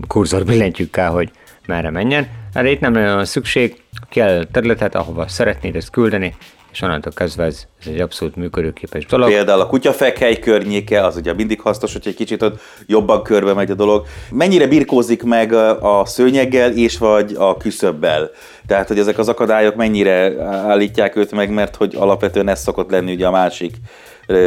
kurzor 0.07 0.45
billentyűkkel, 0.45 1.11
hogy 1.11 1.31
merre 1.67 1.91
menjen. 1.91 2.29
Erre 2.53 2.71
itt 2.71 2.81
nem 2.81 2.93
nagyon 2.93 3.25
szükség, 3.25 3.83
kell 4.11 4.45
területet, 4.53 4.95
ahova 4.95 5.29
szeretnéd 5.29 5.77
ezt 5.77 5.91
küldeni, 5.91 6.35
és 6.73 6.83
onnantól 6.83 7.13
kezdve 7.13 7.45
ez, 7.45 7.67
ez 7.81 7.87
egy 7.87 8.01
abszolút 8.01 8.37
működőképes 8.37 9.07
dolog. 9.07 9.29
Például 9.29 9.61
a 9.61 9.67
kutyafekhely 9.67 10.39
környéke, 10.39 11.05
az 11.05 11.17
ugye 11.17 11.33
mindig 11.33 11.61
hasznos, 11.61 11.93
hogy 11.93 12.03
egy 12.05 12.15
kicsit 12.15 12.43
ott 12.43 12.61
jobban 12.87 13.23
körbe 13.23 13.55
megy 13.55 13.71
a 13.71 13.75
dolog. 13.75 14.07
Mennyire 14.31 14.67
birkózik 14.67 15.23
meg 15.23 15.53
a 15.53 16.03
szőnyeggel 16.05 16.73
és 16.73 16.99
vagy 16.99 17.35
a 17.39 17.57
küszöbbel? 17.57 18.31
Tehát, 18.67 18.89
hogy 18.89 18.99
ezek 18.99 19.19
az 19.19 19.29
akadályok 19.29 19.75
mennyire 19.75 20.43
állítják 20.45 21.17
őt 21.17 21.33
meg, 21.33 21.51
mert 21.51 21.77
hogy 21.77 21.95
alapvetően 21.99 22.49
ez 22.49 22.61
szokott 22.61 22.91
lenni 22.91 23.13
ugye 23.13 23.27
a 23.27 23.31
másik 23.31 23.75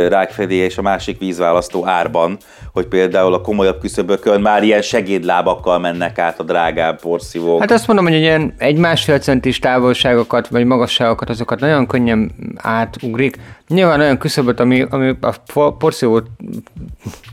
rákfedélye 0.09 0.65
és 0.65 0.77
a 0.77 0.81
másik 0.81 1.19
vízválasztó 1.19 1.87
árban, 1.87 2.37
hogy 2.73 2.85
például 2.85 3.33
a 3.33 3.41
komolyabb 3.41 3.79
küszöbökön 3.79 4.41
már 4.41 4.63
ilyen 4.63 4.81
segédlábakkal 4.81 5.79
mennek 5.79 6.19
át 6.19 6.39
a 6.39 6.43
drágább 6.43 7.01
porszívók. 7.01 7.59
Hát 7.59 7.71
azt 7.71 7.87
mondom, 7.87 8.05
hogy 8.05 8.15
ilyen 8.15 8.53
egy 8.57 8.77
másfél 8.77 9.19
centis 9.19 9.59
távolságokat 9.59 10.47
vagy 10.47 10.65
magasságokat, 10.65 11.29
azokat 11.29 11.59
nagyon 11.59 11.87
könnyen 11.87 12.31
átugrik. 12.55 13.37
Nyilván 13.67 13.99
olyan 13.99 14.17
küszöböt, 14.17 14.59
ami, 14.59 14.85
ami 14.89 15.15
a 15.21 15.71
porszívó 15.77 16.21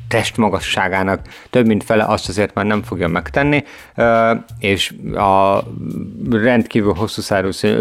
testmagasságának 0.08 1.20
több 1.50 1.66
mint 1.66 1.84
fele 1.84 2.04
azt 2.04 2.28
azért 2.28 2.54
már 2.54 2.64
nem 2.64 2.82
fogja 2.82 3.08
megtenni, 3.08 3.64
és 4.58 4.94
a 5.14 5.62
rendkívül 6.30 6.92
hosszú 6.94 7.22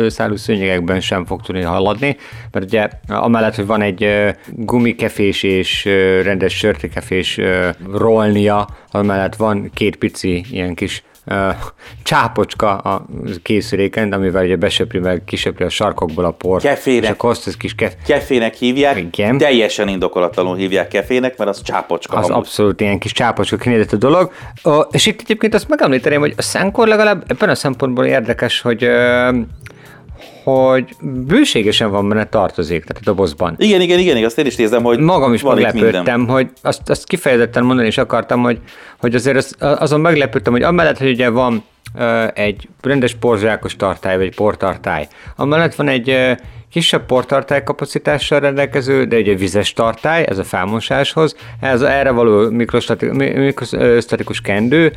szárú 0.10 0.36
szőnyegekben 0.36 1.00
sem 1.00 1.26
fog 1.26 1.42
tudni 1.42 1.62
haladni, 1.62 2.18
mert 2.52 2.66
ugye 2.66 2.90
amellett, 3.08 3.56
hogy 3.56 3.66
van 3.66 3.82
egy 3.82 4.34
gumikefés 4.48 5.44
és 5.44 5.86
rendes 6.24 6.58
sörtekefés 6.58 7.40
rolnia, 7.94 8.68
amellett 8.92 9.36
van 9.36 9.72
két 9.74 9.96
pici 9.96 10.46
ilyen 10.52 10.76
kis 10.76 11.04
csápocska 12.04 12.78
a 12.78 13.06
készüléken, 13.44 14.14
amivel 14.14 14.44
ugye 14.44 14.56
besöpri 14.56 15.00
meg, 15.00 15.24
kisöpri 15.26 15.64
a 15.66 15.70
sarkokból 15.70 16.26
a 16.26 16.32
port. 16.32 16.64
Kefének. 16.64 17.04
És 17.04 17.10
akkor 17.10 17.30
azt 17.30 17.48
ez 17.48 17.58
kis 17.58 17.76
kef... 17.76 17.94
Kefének 18.06 18.54
hívják. 18.54 18.98
Igen. 18.98 19.38
Teljesen 19.38 19.88
indokolatlanul 19.88 20.56
hívják 20.56 20.88
kefének, 20.88 21.38
mert 21.38 21.50
az 21.50 21.62
csápocska. 21.62 22.18
Az 22.18 22.26
amúgy. 22.26 22.38
abszolút 22.38 22.82
ilyen 22.82 23.00
kis 23.00 23.12
csápocska 23.12 23.58
kinézett 23.58 23.92
a 23.92 23.98
dolog. 23.98 24.32
És 24.92 25.06
itt 25.06 25.22
egyébként 25.22 25.54
azt 25.54 25.68
megemlíteném, 25.68 26.20
hogy 26.20 26.34
a 26.38 26.42
szenkor 26.42 26.88
legalább 26.88 27.24
ebben 27.28 27.50
a 27.50 27.56
szempontból 27.56 28.06
érdekes, 28.06 28.62
hogy 28.62 28.90
hogy 30.56 30.96
bőségesen 31.02 31.92
van 31.92 32.10
benne 32.10 32.26
tartozék, 32.26 32.84
tehát 32.84 33.02
a 33.02 33.06
dobozban. 33.06 33.56
Igen, 33.58 33.82
igen, 33.82 34.00
igen, 34.00 34.24
azt 34.24 34.38
én 34.38 34.46
is 34.46 34.56
nézem, 34.56 34.84
hogy 34.84 35.00
Magam 35.00 35.34
is 35.34 35.44
meglepődtem, 35.44 36.28
hogy 36.28 36.50
azt, 36.62 36.90
azt 36.90 37.08
kifejezetten 37.08 37.64
mondani 37.64 37.88
is 37.88 37.98
akartam, 37.98 38.42
hogy, 38.42 38.60
hogy 39.00 39.16
azért 39.16 39.38
az, 39.38 39.56
azon 39.60 40.00
meglepődtem, 40.00 40.54
hogy 40.54 40.64
amellett, 40.64 40.98
hogy 40.98 41.10
ugye 41.10 41.30
van 41.30 41.64
egy 42.34 42.68
rendes 42.82 43.14
porzsákos 43.14 43.76
tartály, 43.76 44.18
vagy 44.18 44.36
portartály, 44.36 45.08
amellett 45.36 45.76
van 45.76 45.88
egy 45.88 46.38
kisebb 46.72 47.06
portartály 47.06 47.64
kapacitással 47.64 48.40
rendelkező, 48.40 49.06
de 49.06 49.18
ugye 49.18 49.36
vizes 49.36 49.74
tartály, 49.74 50.26
ez 50.30 50.38
a 50.38 50.44
felmosáshoz, 50.44 51.36
ez 51.60 51.82
erre 51.82 52.12
való 52.12 52.50
mikrostati- 52.50 53.12
mi- 53.12 53.34
mikrostatikus 53.34 54.42
kendő, 54.42 54.94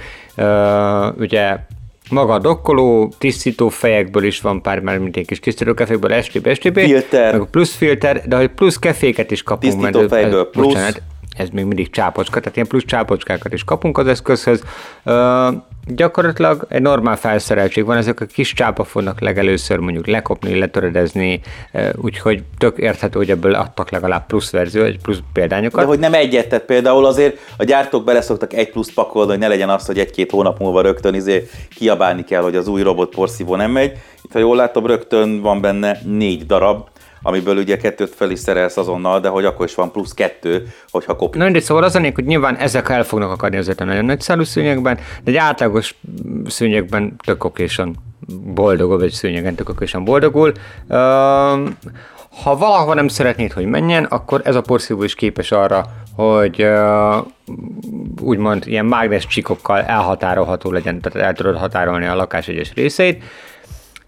ugye 1.16 1.56
maga 2.12 2.32
a 2.32 2.38
dokkoló, 2.38 3.12
tisztító 3.18 3.68
fejekből 3.68 4.24
is 4.24 4.40
van 4.40 4.62
pár, 4.62 4.80
már 4.80 4.98
mint 4.98 5.16
egy 5.16 5.26
kis 5.26 5.40
tisztító 5.40 5.74
kefékből, 5.74 6.22
STB, 6.22 6.54
STB, 6.54 6.78
Filter. 6.78 7.38
meg 7.38 7.48
plusz 7.50 7.74
filter, 7.74 8.22
de 8.26 8.36
hogy 8.36 8.48
plusz 8.48 8.78
keféket 8.78 9.30
is 9.30 9.42
kapunk. 9.42 9.72
Tisztító 9.72 9.98
mert 9.98 10.10
fejből 10.10 10.50
plusz. 10.50 10.66
Bocsánat, 10.66 11.02
ez 11.36 11.48
még 11.48 11.64
mindig 11.64 11.90
csápocska, 11.90 12.38
tehát 12.38 12.56
ilyen 12.56 12.68
plusz 12.68 12.84
csápocskákat 12.84 13.52
is 13.52 13.64
kapunk 13.64 13.98
az 13.98 14.06
eszközhöz. 14.06 14.62
Ö, 15.04 15.48
gyakorlatilag 15.86 16.66
egy 16.68 16.82
normál 16.82 17.16
felszereltség 17.16 17.84
van, 17.84 17.96
ezek 17.96 18.20
a 18.20 18.24
kis 18.24 18.52
csápa 18.52 18.84
fognak 18.84 19.20
legelőször 19.20 19.78
mondjuk 19.78 20.06
lekopni, 20.06 20.58
letöredezni, 20.58 21.40
úgyhogy 21.94 22.42
tök 22.58 22.78
érthető, 22.78 23.18
hogy 23.18 23.30
ebből 23.30 23.54
adtak 23.54 23.90
legalább 23.90 24.26
plusz 24.26 24.50
verzió, 24.50 24.82
egy 24.82 24.98
plusz 25.02 25.18
példányokat. 25.32 25.80
De 25.80 25.86
hogy 25.86 25.98
nem 25.98 26.14
egyet, 26.14 26.48
tehát 26.48 26.64
például 26.64 27.06
azért 27.06 27.38
a 27.56 27.64
gyártók 27.64 28.04
beleszoktak 28.04 28.52
egy 28.52 28.70
plusz 28.70 28.92
pakolni, 28.92 29.30
hogy 29.30 29.38
ne 29.38 29.48
legyen 29.48 29.68
az, 29.68 29.86
hogy 29.86 29.98
egy-két 29.98 30.30
hónap 30.30 30.58
múlva 30.58 30.80
rögtön 30.80 31.14
izé 31.14 31.48
kiabálni 31.74 32.24
kell, 32.24 32.42
hogy 32.42 32.56
az 32.56 32.68
új 32.68 32.82
robot 32.82 33.14
porszívó 33.14 33.56
nem 33.56 33.70
megy. 33.70 33.92
Itt, 34.22 34.32
ha 34.32 34.38
jól 34.38 34.56
látom, 34.56 34.86
rögtön 34.86 35.40
van 35.40 35.60
benne 35.60 35.98
négy 36.04 36.46
darab, 36.46 36.88
amiből 37.22 37.56
ugye 37.56 37.76
kettőt 37.76 38.14
fel 38.14 38.30
is 38.30 38.38
szerelsz 38.38 38.76
azonnal, 38.76 39.20
de 39.20 39.28
hogy 39.28 39.44
akkor 39.44 39.66
is 39.66 39.74
van 39.74 39.92
plusz 39.92 40.12
kettő, 40.12 40.68
hogyha 40.90 41.16
kopik. 41.16 41.38
Na 41.38 41.44
mindegy, 41.44 41.62
szóval 41.62 41.84
az 41.84 41.94
a 41.94 42.00
hogy 42.14 42.24
nyilván 42.24 42.56
ezek 42.56 42.88
el 42.88 43.04
fognak 43.04 43.30
akadni 43.30 43.56
azért 43.56 43.80
a 43.80 43.84
nagyon 43.84 44.04
nagy 44.04 44.20
szálú 44.20 44.42
szőnyegben, 44.42 44.96
de 44.96 45.30
egy 45.30 45.36
átlagos 45.36 45.94
szőnyegben 46.46 47.16
tök 47.24 47.44
okésan 47.44 47.96
boldogul, 48.54 48.98
vagy 48.98 49.10
szőnyegen 49.10 49.54
tök 49.54 49.68
okésan 49.68 50.04
boldogul. 50.04 50.52
Üm, 50.88 51.76
ha 52.42 52.56
valahova 52.56 52.94
nem 52.94 53.08
szeretnéd, 53.08 53.52
hogy 53.52 53.66
menjen, 53.66 54.04
akkor 54.04 54.40
ez 54.44 54.54
a 54.54 54.60
porszívó 54.60 55.02
is 55.02 55.14
képes 55.14 55.52
arra, 55.52 55.84
hogy 56.16 56.62
uh, 56.62 57.26
úgymond 58.20 58.66
ilyen 58.66 58.86
mágnes 58.86 59.26
csikokkal 59.26 59.82
elhatárolható 59.82 60.70
legyen, 60.70 61.00
tehát 61.00 61.28
el 61.28 61.34
tudod 61.34 61.56
határolni 61.56 62.06
a 62.06 62.14
lakás 62.14 62.48
egyes 62.48 62.72
részeit, 62.74 63.24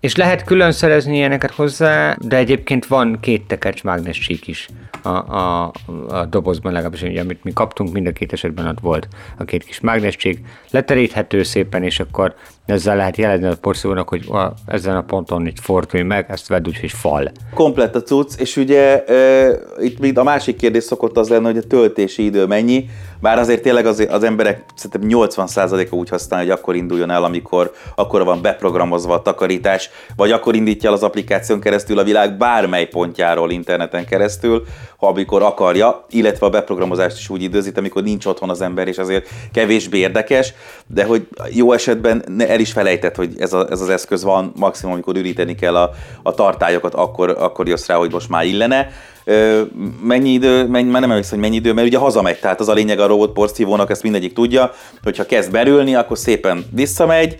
és 0.05 0.17
lehet 0.17 0.45
külön 0.45 0.73
szerezni 0.73 1.17
ilyeneket 1.17 1.51
hozzá, 1.51 2.17
de 2.21 2.37
egyébként 2.37 2.87
van 2.87 3.19
két 3.21 3.47
tekercs 3.47 3.83
mágnes 3.83 4.19
csík 4.19 4.47
is 4.47 4.69
a, 5.03 5.09
a, 5.09 5.73
a 6.09 6.25
dobozban, 6.25 6.73
legalábbis 6.73 7.03
ugye, 7.03 7.21
amit 7.21 7.45
mi 7.45 7.53
kaptunk, 7.53 7.93
mind 7.93 8.07
a 8.07 8.13
két 8.13 8.33
esetben 8.33 8.67
ott 8.67 8.81
volt 8.81 9.09
a 9.39 9.45
két 9.45 9.65
kis 9.65 9.81
mágnes 9.81 10.17
csík. 10.17 10.47
Leteríthető 10.71 11.43
szépen, 11.43 11.83
és 11.83 12.01
akkor 12.01 12.35
ezzel 12.67 12.97
lehet 12.97 13.17
jelezni 13.17 13.47
a 13.47 13.57
porszívónak, 13.61 14.09
hogy 14.09 14.29
a, 14.29 14.53
ezen 14.67 14.97
a 14.97 15.03
ponton 15.03 15.47
itt 15.47 15.61
fordulj 15.61 16.03
meg, 16.03 16.27
ezt 16.29 16.49
vedd 16.49 16.67
úgy, 16.67 16.81
hogy 16.81 16.91
fal. 16.91 17.33
Komplett 17.55 17.95
a 17.95 18.03
cucc, 18.03 18.41
és 18.41 18.57
ugye 18.57 19.05
e, 19.05 19.49
itt 19.81 19.99
még 19.99 20.19
a 20.19 20.23
másik 20.23 20.57
kérdés 20.57 20.85
szokott 20.85 21.17
az 21.17 21.29
lenni, 21.29 21.45
hogy 21.45 21.57
a 21.57 21.67
töltési 21.67 22.25
idő 22.25 22.47
mennyi, 22.47 22.89
bár 23.25 23.39
azért 23.39 23.63
tényleg 23.63 23.87
az, 23.87 24.07
az 24.11 24.23
emberek 24.23 24.65
szerintem 24.75 25.21
80%-a 25.21 25.95
úgy 25.95 26.09
használja, 26.09 26.51
hogy 26.51 26.61
akkor 26.61 26.75
induljon 26.75 27.11
el, 27.11 27.25
amikor 27.25 27.73
akkor 27.95 28.25
van 28.25 28.43
beprogramozva 28.43 29.15
a 29.15 29.23
takarítás, 29.23 29.91
vagy 30.17 30.33
akkor 30.33 30.55
indítja 30.55 30.89
el 30.89 30.95
az 30.95 31.03
applikáción 31.03 31.61
keresztül 31.61 31.99
a 31.99 32.05
világ 32.05 32.37
bármely 32.37 32.87
pontjáról 32.87 33.51
interneten 33.51 34.07
keresztül, 34.07 34.65
amikor 35.07 35.43
akarja, 35.43 36.05
illetve 36.11 36.47
a 36.47 36.51
beprogramozást 36.51 37.19
is 37.19 37.29
úgy 37.29 37.43
időzít, 37.43 37.79
amikor 37.79 38.03
nincs 38.03 38.27
otthon 38.27 38.51
az 38.51 38.61
ember, 38.61 38.89
és 38.89 38.99
azért 38.99 39.29
kevésbé 39.53 39.99
érdekes, 39.99 40.53
de 40.87 41.05
hogy 41.05 41.27
jó 41.51 41.73
esetben 41.73 42.25
el 42.39 42.61
is 42.61 42.73
felejtett, 42.73 43.17
hogy 43.17 43.35
ez, 43.39 43.53
a, 43.53 43.67
ez 43.71 43.81
az 43.81 43.89
eszköz 43.89 44.25
van, 44.25 44.53
maximum 44.57 44.93
amikor 44.93 45.17
üríteni 45.17 45.55
kell 45.55 45.77
a, 45.77 45.91
a 46.23 46.35
tartályokat, 46.35 46.95
akkor, 46.95 47.37
akkor 47.39 47.69
jössz 47.69 47.87
rá, 47.87 47.97
hogy 47.97 48.13
most 48.13 48.29
már 48.29 48.45
illene. 48.45 48.89
Ö, 49.25 49.63
mennyi 50.03 50.31
idő, 50.31 50.67
mennyi, 50.67 50.91
már 50.91 51.01
nem 51.01 51.11
emlékszem, 51.11 51.39
hogy 51.39 51.49
mennyi 51.49 51.61
idő, 51.61 51.73
mert 51.73 51.87
ugye 51.87 51.99
hazamegy, 51.99 52.39
tehát 52.39 52.61
az 52.61 52.69
a 52.69 52.73
lényeg 52.73 52.99
a 52.99 53.07
robot 53.07 53.33
porszívónak, 53.33 53.91
ezt 53.91 54.03
mindegyik 54.03 54.33
tudja, 54.33 54.71
hogyha 55.03 55.27
kezd 55.27 55.51
berülni, 55.51 55.95
akkor 55.95 56.19
szépen 56.19 56.65
visszamegy, 56.71 57.37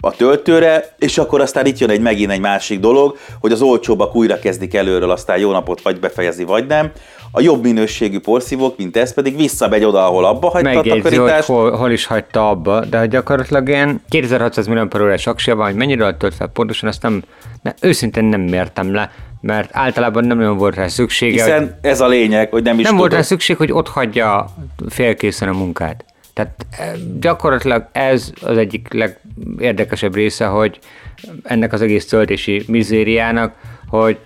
a 0.00 0.10
töltőre, 0.10 0.94
és 0.98 1.18
akkor 1.18 1.40
aztán 1.40 1.66
itt 1.66 1.78
jön 1.78 1.90
egy 1.90 2.00
megint 2.00 2.30
egy 2.30 2.40
másik 2.40 2.80
dolog, 2.80 3.16
hogy 3.40 3.52
az 3.52 3.62
olcsóbbak 3.62 4.14
újra 4.14 4.38
kezdik 4.38 4.74
előről, 4.74 5.10
aztán 5.10 5.38
jó 5.38 5.50
napot 5.52 5.82
vagy 5.82 6.00
befejezi, 6.00 6.44
vagy 6.44 6.66
nem. 6.66 6.90
A 7.32 7.40
jobb 7.40 7.62
minőségű 7.62 8.20
porszívók, 8.20 8.76
mint 8.76 8.96
ez 8.96 9.14
pedig 9.14 9.36
visszamegy 9.36 9.84
oda, 9.84 10.06
ahol 10.06 10.24
abba 10.24 10.48
hagyta 10.50 10.68
a 10.70 10.72
Megjegyzi, 10.74 11.00
hogy 11.00 11.12
takarítást. 11.12 11.46
hol, 11.46 11.70
hol, 11.70 11.90
is 11.90 12.06
hagyta 12.06 12.50
abba, 12.50 12.84
de 12.84 13.06
gyakorlatilag 13.06 13.68
ilyen 13.68 14.02
2600 14.08 14.66
millió 14.66 14.86
per 14.86 15.00
órás 15.00 15.26
aksia 15.26 15.56
van, 15.56 15.66
hogy 15.66 15.74
mennyire 15.74 16.14
tölt 16.14 16.34
fel 16.34 16.46
pontosan, 16.48 16.88
azt 16.88 17.02
nem, 17.02 17.22
ne, 17.62 17.72
őszintén 17.80 18.24
nem 18.24 18.40
mértem 18.40 18.94
le, 18.94 19.10
mert 19.40 19.70
általában 19.72 20.24
nem 20.24 20.38
nagyon 20.38 20.56
volt 20.56 20.74
rá 20.74 20.88
szüksége. 20.88 21.42
hogy- 21.42 21.52
Hiszen 21.52 21.78
ez 21.82 22.00
a 22.00 22.08
lényeg, 22.08 22.50
hogy 22.50 22.62
nem 22.62 22.78
is 22.78 22.82
nem 22.84 22.92
tudod. 22.92 22.98
volt 23.08 23.12
rá 23.20 23.26
szükség, 23.26 23.56
hogy 23.56 23.72
ott 23.72 23.88
hagyja 23.88 24.46
félkészen 24.88 25.48
a 25.48 25.52
munkát. 25.52 26.04
Tehát 26.34 26.66
e, 26.78 26.92
gyakorlatilag 27.20 27.86
ez 27.92 28.30
az 28.42 28.56
egyik 28.56 28.88
legérdekesebb 29.56 30.14
része, 30.14 30.46
hogy 30.46 30.78
ennek 31.42 31.72
az 31.72 31.80
egész 31.80 32.06
töltési 32.06 32.64
mizériának, 32.66 33.54
hogy 33.88 34.18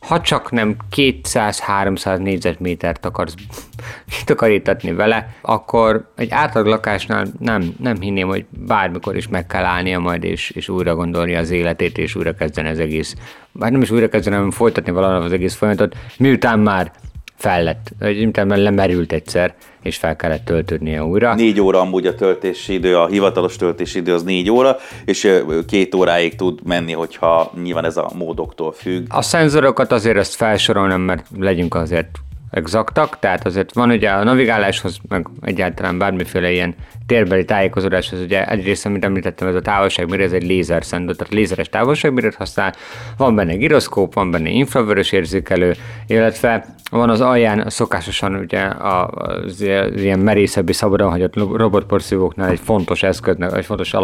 ha 0.00 0.20
csak 0.20 0.50
nem 0.50 0.76
200-300 0.96 2.18
négyzetmétert 2.18 3.06
akarsz 3.06 3.34
kitakarítatni 4.18 4.92
vele, 4.92 5.36
akkor 5.40 6.10
egy 6.16 6.30
átlag 6.30 6.66
lakásnál 6.66 7.26
nem, 7.38 7.74
nem 7.78 8.00
hinném, 8.00 8.28
hogy 8.28 8.44
bármikor 8.50 9.16
is 9.16 9.28
meg 9.28 9.46
kell 9.46 9.64
állnia 9.64 9.98
majd, 9.98 10.24
és, 10.24 10.50
és 10.50 10.68
újra 10.68 10.94
gondolni 10.94 11.34
az 11.34 11.50
életét, 11.50 11.98
és 11.98 12.14
újra 12.14 12.34
kezdeni 12.34 12.68
az 12.68 12.78
egész, 12.78 13.14
már 13.52 13.70
nem 13.70 13.82
is 13.82 13.90
újra 13.90 14.08
kezdeni, 14.08 14.36
hanem 14.36 14.50
folytatni 14.50 14.92
valahol 14.92 15.22
az 15.22 15.32
egész 15.32 15.54
folyamatot, 15.54 15.96
miután 16.18 16.58
már 16.58 16.92
fellett, 17.36 17.92
miután 17.98 18.46
már 18.46 18.58
lemerült 18.58 19.12
egyszer, 19.12 19.54
és 19.82 19.96
fel 19.96 20.16
kellett 20.16 20.44
töltődnie 20.44 21.04
újra. 21.04 21.34
Négy 21.34 21.60
óra 21.60 21.80
amúgy 21.80 22.06
a 22.06 22.14
töltési 22.14 22.72
idő, 22.72 22.96
a 22.96 23.06
hivatalos 23.06 23.56
töltési 23.56 23.98
idő 23.98 24.14
az 24.14 24.22
négy 24.22 24.50
óra, 24.50 24.76
és 25.04 25.40
két 25.66 25.94
óráig 25.94 26.36
tud 26.36 26.58
menni, 26.64 26.92
hogyha 26.92 27.52
nyilván 27.62 27.84
ez 27.84 27.96
a 27.96 28.10
módoktól 28.14 28.72
függ. 28.72 29.06
A 29.08 29.22
szenzorokat 29.22 29.92
azért 29.92 30.16
ezt 30.16 30.34
felsorolnám, 30.34 31.00
mert 31.00 31.26
legyünk 31.38 31.74
azért 31.74 32.08
exaktak, 32.52 33.18
tehát 33.18 33.46
azért 33.46 33.74
van 33.74 33.90
ugye 33.90 34.10
a 34.10 34.24
navigáláshoz, 34.24 34.98
meg 35.08 35.26
egyáltalán 35.40 35.98
bármiféle 35.98 36.50
ilyen 36.50 36.74
térbeli 37.06 37.44
tájékozódáshoz, 37.44 38.20
ugye 38.20 38.46
egyrészt, 38.46 38.86
amit 38.86 39.04
említettem, 39.04 39.48
ez 39.48 39.54
a 39.54 39.60
távolságmérő, 39.60 40.22
ez 40.22 40.32
egy 40.32 40.46
lézerszendő, 40.46 41.14
tehát 41.14 41.32
lézeres 41.32 41.68
távolságmérőt 41.68 42.34
használ, 42.34 42.74
van 43.16 43.34
benne 43.34 43.56
gyroszkóp, 43.56 44.14
van 44.14 44.30
benne 44.30 44.48
infravörös 44.48 45.12
érzékelő, 45.12 45.74
illetve 46.06 46.64
van 46.90 47.10
az 47.10 47.20
alján 47.20 47.70
szokásosan 47.70 48.34
ugye 48.34 48.62
az 48.64 49.60
ilyen 49.96 50.18
merészebbi 50.18 50.72
szabadon 50.72 51.10
hagyott 51.10 51.36
robotporszívóknál 51.36 52.50
egy 52.50 52.60
fontos 52.60 53.02
eszköznek, 53.02 53.56
egy 53.56 53.64
fontos 53.64 53.94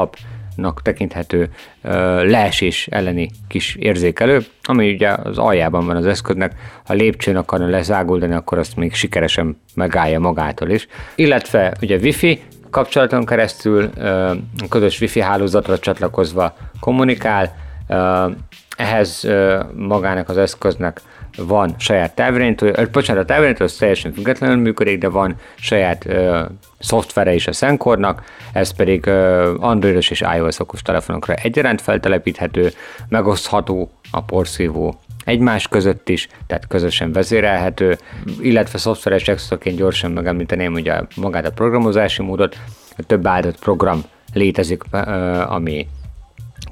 alapnak 0.58 0.82
tekinthető 0.82 1.48
leesés 2.22 2.86
elleni 2.90 3.30
kis 3.48 3.74
érzékelő, 3.74 4.44
ami 4.62 4.92
ugye 4.92 5.08
az 5.08 5.38
aljában 5.38 5.86
van 5.86 5.96
az 5.96 6.06
eszköznek, 6.06 6.52
ha 6.84 6.94
lépcsőn 6.94 7.36
akarna 7.36 7.68
lezáguldani, 7.68 8.34
akkor 8.34 8.58
azt 8.58 8.76
még 8.76 8.94
sikeresen 8.94 9.60
megállja 9.74 10.18
magától 10.20 10.70
is. 10.70 10.86
Illetve 11.14 11.72
ugye 11.80 11.96
Wi-Fi 11.96 12.40
kapcsolaton 12.70 13.24
keresztül 13.24 13.90
közös 14.68 15.00
Wi-Fi 15.00 15.20
hálózatra 15.20 15.78
csatlakozva 15.78 16.56
kommunikál, 16.80 17.56
ehhez 18.76 19.28
magának 19.74 20.28
az 20.28 20.36
eszköznek 20.36 21.00
van 21.36 21.74
saját 21.78 22.14
távirányító, 22.14 22.66
bocsánat, 22.92 23.22
a 23.22 23.26
távirányító 23.26 23.64
az 23.64 23.72
teljesen 23.72 24.12
függetlenül 24.12 24.56
működik, 24.56 24.98
de 24.98 25.08
van 25.08 25.34
saját 25.56 26.06
ö, 26.06 26.44
szoftvere 26.78 27.34
is 27.34 27.46
a 27.46 27.52
Senkornak, 27.52 28.22
ez 28.52 28.70
pedig 28.70 29.06
Androidos 29.58 30.10
és 30.10 30.22
iOS 30.36 30.58
okos 30.58 30.82
telefonokra 30.82 31.34
egyaránt 31.34 31.80
feltelepíthető, 31.80 32.72
megosztható 33.08 33.90
a 34.10 34.22
porszívó 34.22 34.98
egymás 35.24 35.68
között 35.68 36.08
is, 36.08 36.28
tehát 36.46 36.66
közösen 36.66 37.12
vezérelhető, 37.12 37.98
illetve 38.40 38.78
szoftveres 38.78 39.28
extraként 39.28 39.76
gyorsan 39.76 40.10
megemlíteném 40.10 40.72
ugye 40.72 41.00
magát 41.16 41.46
a 41.46 41.52
programozási 41.52 42.22
módot, 42.22 42.58
több 43.06 43.26
áldott 43.26 43.58
program 43.58 44.02
létezik, 44.32 44.82
ami 45.46 45.86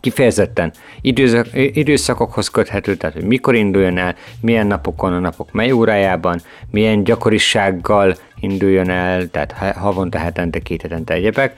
kifejezetten 0.01 0.73
időszak, 1.01 1.47
időszakokhoz 1.53 2.49
köthető, 2.49 2.97
tehát 2.97 3.14
hogy 3.14 3.25
mikor 3.25 3.55
induljon 3.55 3.99
el, 3.99 4.14
milyen 4.40 4.66
napokon, 4.66 5.12
a 5.12 5.19
napok 5.19 5.53
mely 5.53 5.73
órájában, 5.73 6.40
milyen 6.71 7.05
gyakorisággal 7.05 8.16
induljon 8.51 8.91
el, 8.91 9.31
tehát 9.31 9.77
havonta, 9.77 10.19
hetente, 10.19 10.59
két 10.59 10.83
hetente 10.83 11.15
egyebek, 11.15 11.57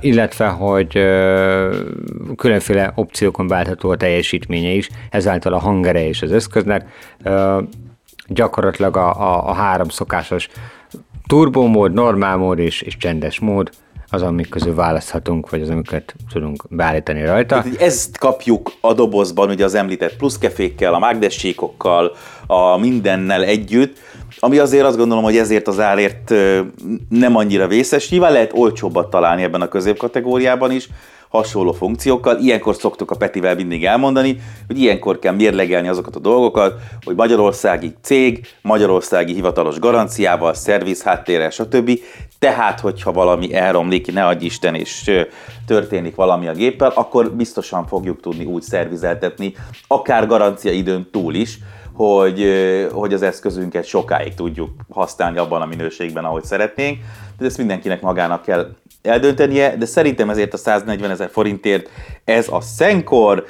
illetve, 0.00 0.46
hogy 0.46 0.92
különféle 2.36 2.92
opciókon 2.94 3.48
váltható 3.48 3.90
a 3.90 3.96
teljesítménye 3.96 4.70
is, 4.70 4.88
ezáltal 5.10 5.52
a 5.52 5.58
hangere 5.58 6.06
és 6.08 6.22
az 6.22 6.32
eszköznek 6.32 6.86
gyakorlatilag 8.26 8.96
a, 8.96 9.20
a, 9.20 9.48
a 9.48 9.52
három 9.52 9.88
szokásos 9.88 10.48
turbómód, 11.26 11.92
normál 11.92 12.36
mód 12.36 12.58
és, 12.58 12.80
és 12.80 12.96
csendes 12.96 13.38
mód, 13.40 13.70
az, 14.10 14.22
amik 14.22 14.48
közül 14.48 14.74
választhatunk, 14.74 15.50
vagy 15.50 15.60
az, 15.60 15.68
amiket 15.68 16.14
tudunk 16.32 16.64
beállítani 16.68 17.24
rajta. 17.24 17.64
Ezt 17.78 18.18
kapjuk 18.18 18.72
a 18.80 18.92
dobozban, 18.92 19.48
ugye 19.48 19.64
az 19.64 19.74
említett 19.74 20.16
pluszkefékkel, 20.16 20.94
a 20.94 20.98
mágnessékokkal, 20.98 22.12
a 22.46 22.76
mindennel 22.76 23.44
együtt, 23.44 23.98
ami 24.38 24.58
azért 24.58 24.84
azt 24.84 24.96
gondolom, 24.96 25.24
hogy 25.24 25.36
ezért 25.36 25.68
az 25.68 25.80
árért 25.80 26.34
nem 27.08 27.36
annyira 27.36 27.66
vészes. 27.66 28.10
Nyilván 28.10 28.32
lehet 28.32 28.52
olcsóbbat 28.54 29.10
találni 29.10 29.42
ebben 29.42 29.60
a 29.60 29.68
középkategóriában 29.68 30.70
is, 30.70 30.88
hasonló 31.28 31.72
funkciókkal. 31.72 32.38
Ilyenkor 32.38 32.74
szoktuk 32.74 33.10
a 33.10 33.16
Petivel 33.16 33.54
mindig 33.54 33.84
elmondani, 33.84 34.40
hogy 34.66 34.78
ilyenkor 34.78 35.18
kell 35.18 35.34
mérlegelni 35.34 35.88
azokat 35.88 36.16
a 36.16 36.20
dolgokat, 36.20 36.74
hogy 37.04 37.14
magyarországi 37.14 37.94
cég, 38.02 38.46
magyarországi 38.62 39.34
hivatalos 39.34 39.78
garanciával, 39.78 40.54
szerviz 40.54 41.02
háttérrel, 41.02 41.50
stb. 41.50 42.00
Tehát, 42.38 42.80
hogyha 42.80 43.12
valami 43.12 43.54
elromlik, 43.54 44.12
ne 44.12 44.26
adj 44.26 44.44
Isten, 44.44 44.74
és 44.74 45.10
történik 45.66 46.14
valami 46.14 46.48
a 46.48 46.52
géppel, 46.52 46.92
akkor 46.94 47.30
biztosan 47.30 47.86
fogjuk 47.86 48.20
tudni 48.20 48.44
úgy 48.44 48.62
szervizeltetni, 48.62 49.54
akár 49.86 50.26
garancia 50.26 50.72
időn 50.72 51.08
túl 51.12 51.34
is, 51.34 51.58
hogy, 51.94 52.44
hogy 52.92 53.12
az 53.12 53.22
eszközünket 53.22 53.84
sokáig 53.84 54.34
tudjuk 54.34 54.70
használni 54.90 55.38
abban 55.38 55.62
a 55.62 55.66
minőségben, 55.66 56.24
ahogy 56.24 56.44
szeretnénk. 56.44 56.98
De 57.38 57.44
ezt 57.44 57.58
mindenkinek 57.58 58.00
magának 58.00 58.42
kell 58.42 58.68
eldöntenie, 59.02 59.76
de 59.76 59.86
szerintem 59.86 60.30
ezért 60.30 60.52
a 60.52 60.56
140 60.56 61.10
ezer 61.10 61.30
forintért 61.30 61.90
ez 62.24 62.48
a 62.48 62.60
Senkor 62.60 63.44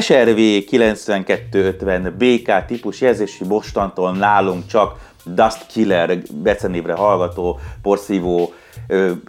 SRV 0.00 0.36
9250 0.66 2.14
BK 2.18 2.64
típus 2.66 3.00
jelzési 3.00 3.44
mostantól 3.44 4.12
nálunk 4.12 4.66
csak 4.66 5.09
Dust 5.24 5.66
Killer 5.66 6.18
becenévre 6.42 6.94
hallgató, 6.94 7.58
porszívó, 7.82 8.52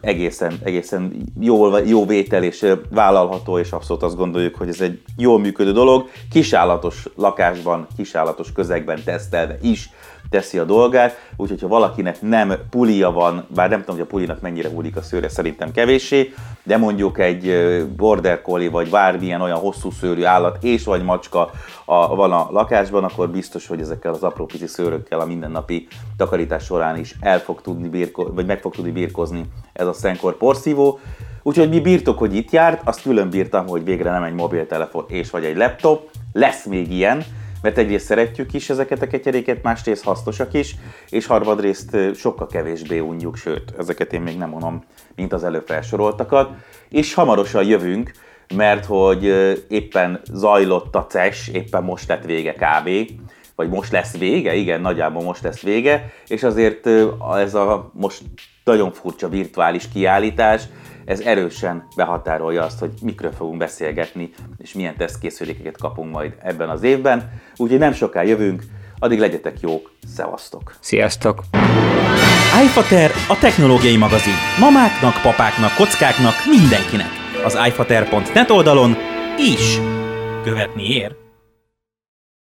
egészen, 0.02 0.60
egészen 0.64 1.16
jó, 1.40 1.78
jó 1.78 2.06
vétel 2.06 2.44
és 2.44 2.66
vállalható, 2.90 3.60
és 3.60 3.72
abszolút 3.72 4.04
azt 4.04 4.16
gondoljuk, 4.16 4.56
hogy 4.56 4.70
ez 4.70 4.82
egy 4.82 5.02
jól 5.18 5.40
működő 5.40 5.72
dolog, 5.72 6.10
kisállatos 6.32 7.06
lakásban, 7.16 7.88
kisállatos 7.98 8.52
közegben 8.52 9.04
tesztelve 9.06 9.58
is 9.62 9.90
teszi 10.32 10.58
a 10.58 10.64
dolgát, 10.64 11.18
úgyhogy 11.36 11.62
ha 11.62 11.68
valakinek 11.68 12.22
nem 12.22 12.54
pulia 12.70 13.12
van, 13.12 13.46
bár 13.56 13.70
nem 13.70 13.80
tudom, 13.80 13.96
hogy 13.96 14.06
a 14.06 14.10
pulinak 14.10 14.42
mennyire 14.42 14.70
húlik 14.70 14.96
a 14.96 15.02
szőre, 15.02 15.30
szerintem 15.30 15.72
kevéssé, 15.72 16.34
de 16.64 16.78
mondjuk 16.78 17.20
egy 17.20 17.56
border 17.96 18.42
collie 18.42 18.70
vagy 18.70 18.90
bármilyen 18.90 19.42
olyan 19.42 19.58
hosszú 19.58 19.92
szőrű 19.92 20.24
állat 20.24 20.64
és 20.64 20.84
vagy 20.84 21.04
macska 21.04 21.50
a, 21.86 22.16
van 22.16 22.32
a 22.32 22.48
lakásban, 22.52 23.04
akkor 23.04 23.30
biztos, 23.30 23.68
hogy 23.68 23.80
ezekkel 23.80 24.14
az 24.14 24.24
apró 24.24 24.46
pici 24.46 24.68
szőrökkel 24.68 25.20
a 25.20 25.26
mindennapi 25.26 25.88
takarítás 26.18 26.64
során 26.64 26.98
is 26.98 27.16
el 27.20 27.40
fog 27.40 27.62
tudni 27.62 27.90
birko, 27.90 28.34
vagy 28.34 28.46
meg 28.46 28.62
fog 28.62 28.76
tudni 28.76 28.92
birkozni 28.92 29.46
ez 29.74 29.88
a 29.88 29.94
Szenkor 29.94 30.38
porszívó. 30.38 31.00
Úgyhogy 31.44 31.70
mi 31.70 31.80
bírtok, 31.80 32.18
hogy 32.18 32.36
itt 32.36 32.52
járt, 32.52 32.82
azt 32.88 33.02
külön 33.02 33.30
bírtam, 33.30 33.68
hogy 33.68 33.84
végre 33.84 34.12
nem 34.12 34.24
egy 34.24 34.34
mobiltelefon 34.34 35.06
és 35.08 35.30
vagy 35.30 35.44
egy 35.44 35.58
laptop, 35.58 36.10
lesz 36.34 36.66
még 36.66 36.92
ilyen, 36.92 37.24
mert 37.62 37.78
egyrészt 37.78 38.06
szeretjük 38.06 38.54
is 38.54 38.70
ezeket 38.70 39.02
a 39.02 39.08
ketyeréket, 39.08 39.64
másrészt 39.64 40.04
hasznosak 40.04 40.54
is, 40.54 40.76
és 41.10 41.26
harmadrészt 41.26 41.98
sokkal 42.16 42.48
kevésbé 42.48 43.00
unjuk, 43.00 43.38
sőt, 43.38 43.74
ezeket 43.78 44.14
én 44.14 44.22
még 44.22 44.38
nem 44.38 44.54
unom, 44.54 44.84
mint 45.16 45.34
az 45.34 45.44
előbb 45.44 45.68
felsoroltakat, 45.68 46.50
és 46.90 47.14
hamarosan 47.14 47.64
jövünk, 47.64 48.12
mert 48.56 48.86
hogy 48.86 49.24
éppen 49.68 50.22
zajlott 50.32 50.96
a 50.96 51.06
CES, 51.10 51.48
éppen 51.48 51.84
most 51.84 52.08
lett 52.08 52.26
vége 52.26 52.54
kb., 52.54 52.90
vagy 53.62 53.70
most 53.70 53.92
lesz 53.92 54.18
vége, 54.18 54.56
igen, 54.56 54.82
nagyjából 54.82 55.24
most 55.24 55.44
lesz 55.44 55.62
vége, 55.62 56.12
és 56.28 56.44
azért 56.44 56.88
ez 57.38 57.54
a 57.54 57.92
most 57.94 58.22
nagyon 58.64 58.92
furcsa 58.92 59.30
virtuális 59.30 59.88
kiállítás, 59.94 60.64
ez 61.06 61.20
erősen 61.20 61.88
behatárolja 61.96 62.64
azt, 62.64 62.80
hogy 62.80 62.92
mikről 63.02 63.32
fogunk 63.32 63.58
beszélgetni, 63.58 64.32
és 64.58 64.74
milyen 64.74 64.98
tesztkészülékeket 64.98 65.78
kapunk 65.78 66.12
majd 66.12 66.34
ebben 66.44 66.70
az 66.70 66.84
évben. 66.84 67.32
Úgyhogy 67.58 67.80
nem 67.80 67.94
soká 67.94 68.24
jövünk, 68.24 68.64
addig 69.00 69.20
legyetek 69.20 69.60
jók, 69.60 69.92
szevasztok! 70.16 70.76
Sziasztok! 70.80 71.40
iFater 72.64 73.12
a 73.30 73.38
technológiai 73.40 73.98
magazin. 73.98 74.34
Mamáknak, 74.60 75.22
papáknak, 75.22 75.76
kockáknak, 75.76 76.34
mindenkinek. 76.60 77.10
Az 77.44 77.58
iFater.net 77.68 78.50
oldalon 78.50 78.96
is 79.38 79.80
követni 80.44 80.84
ér. 80.84 81.21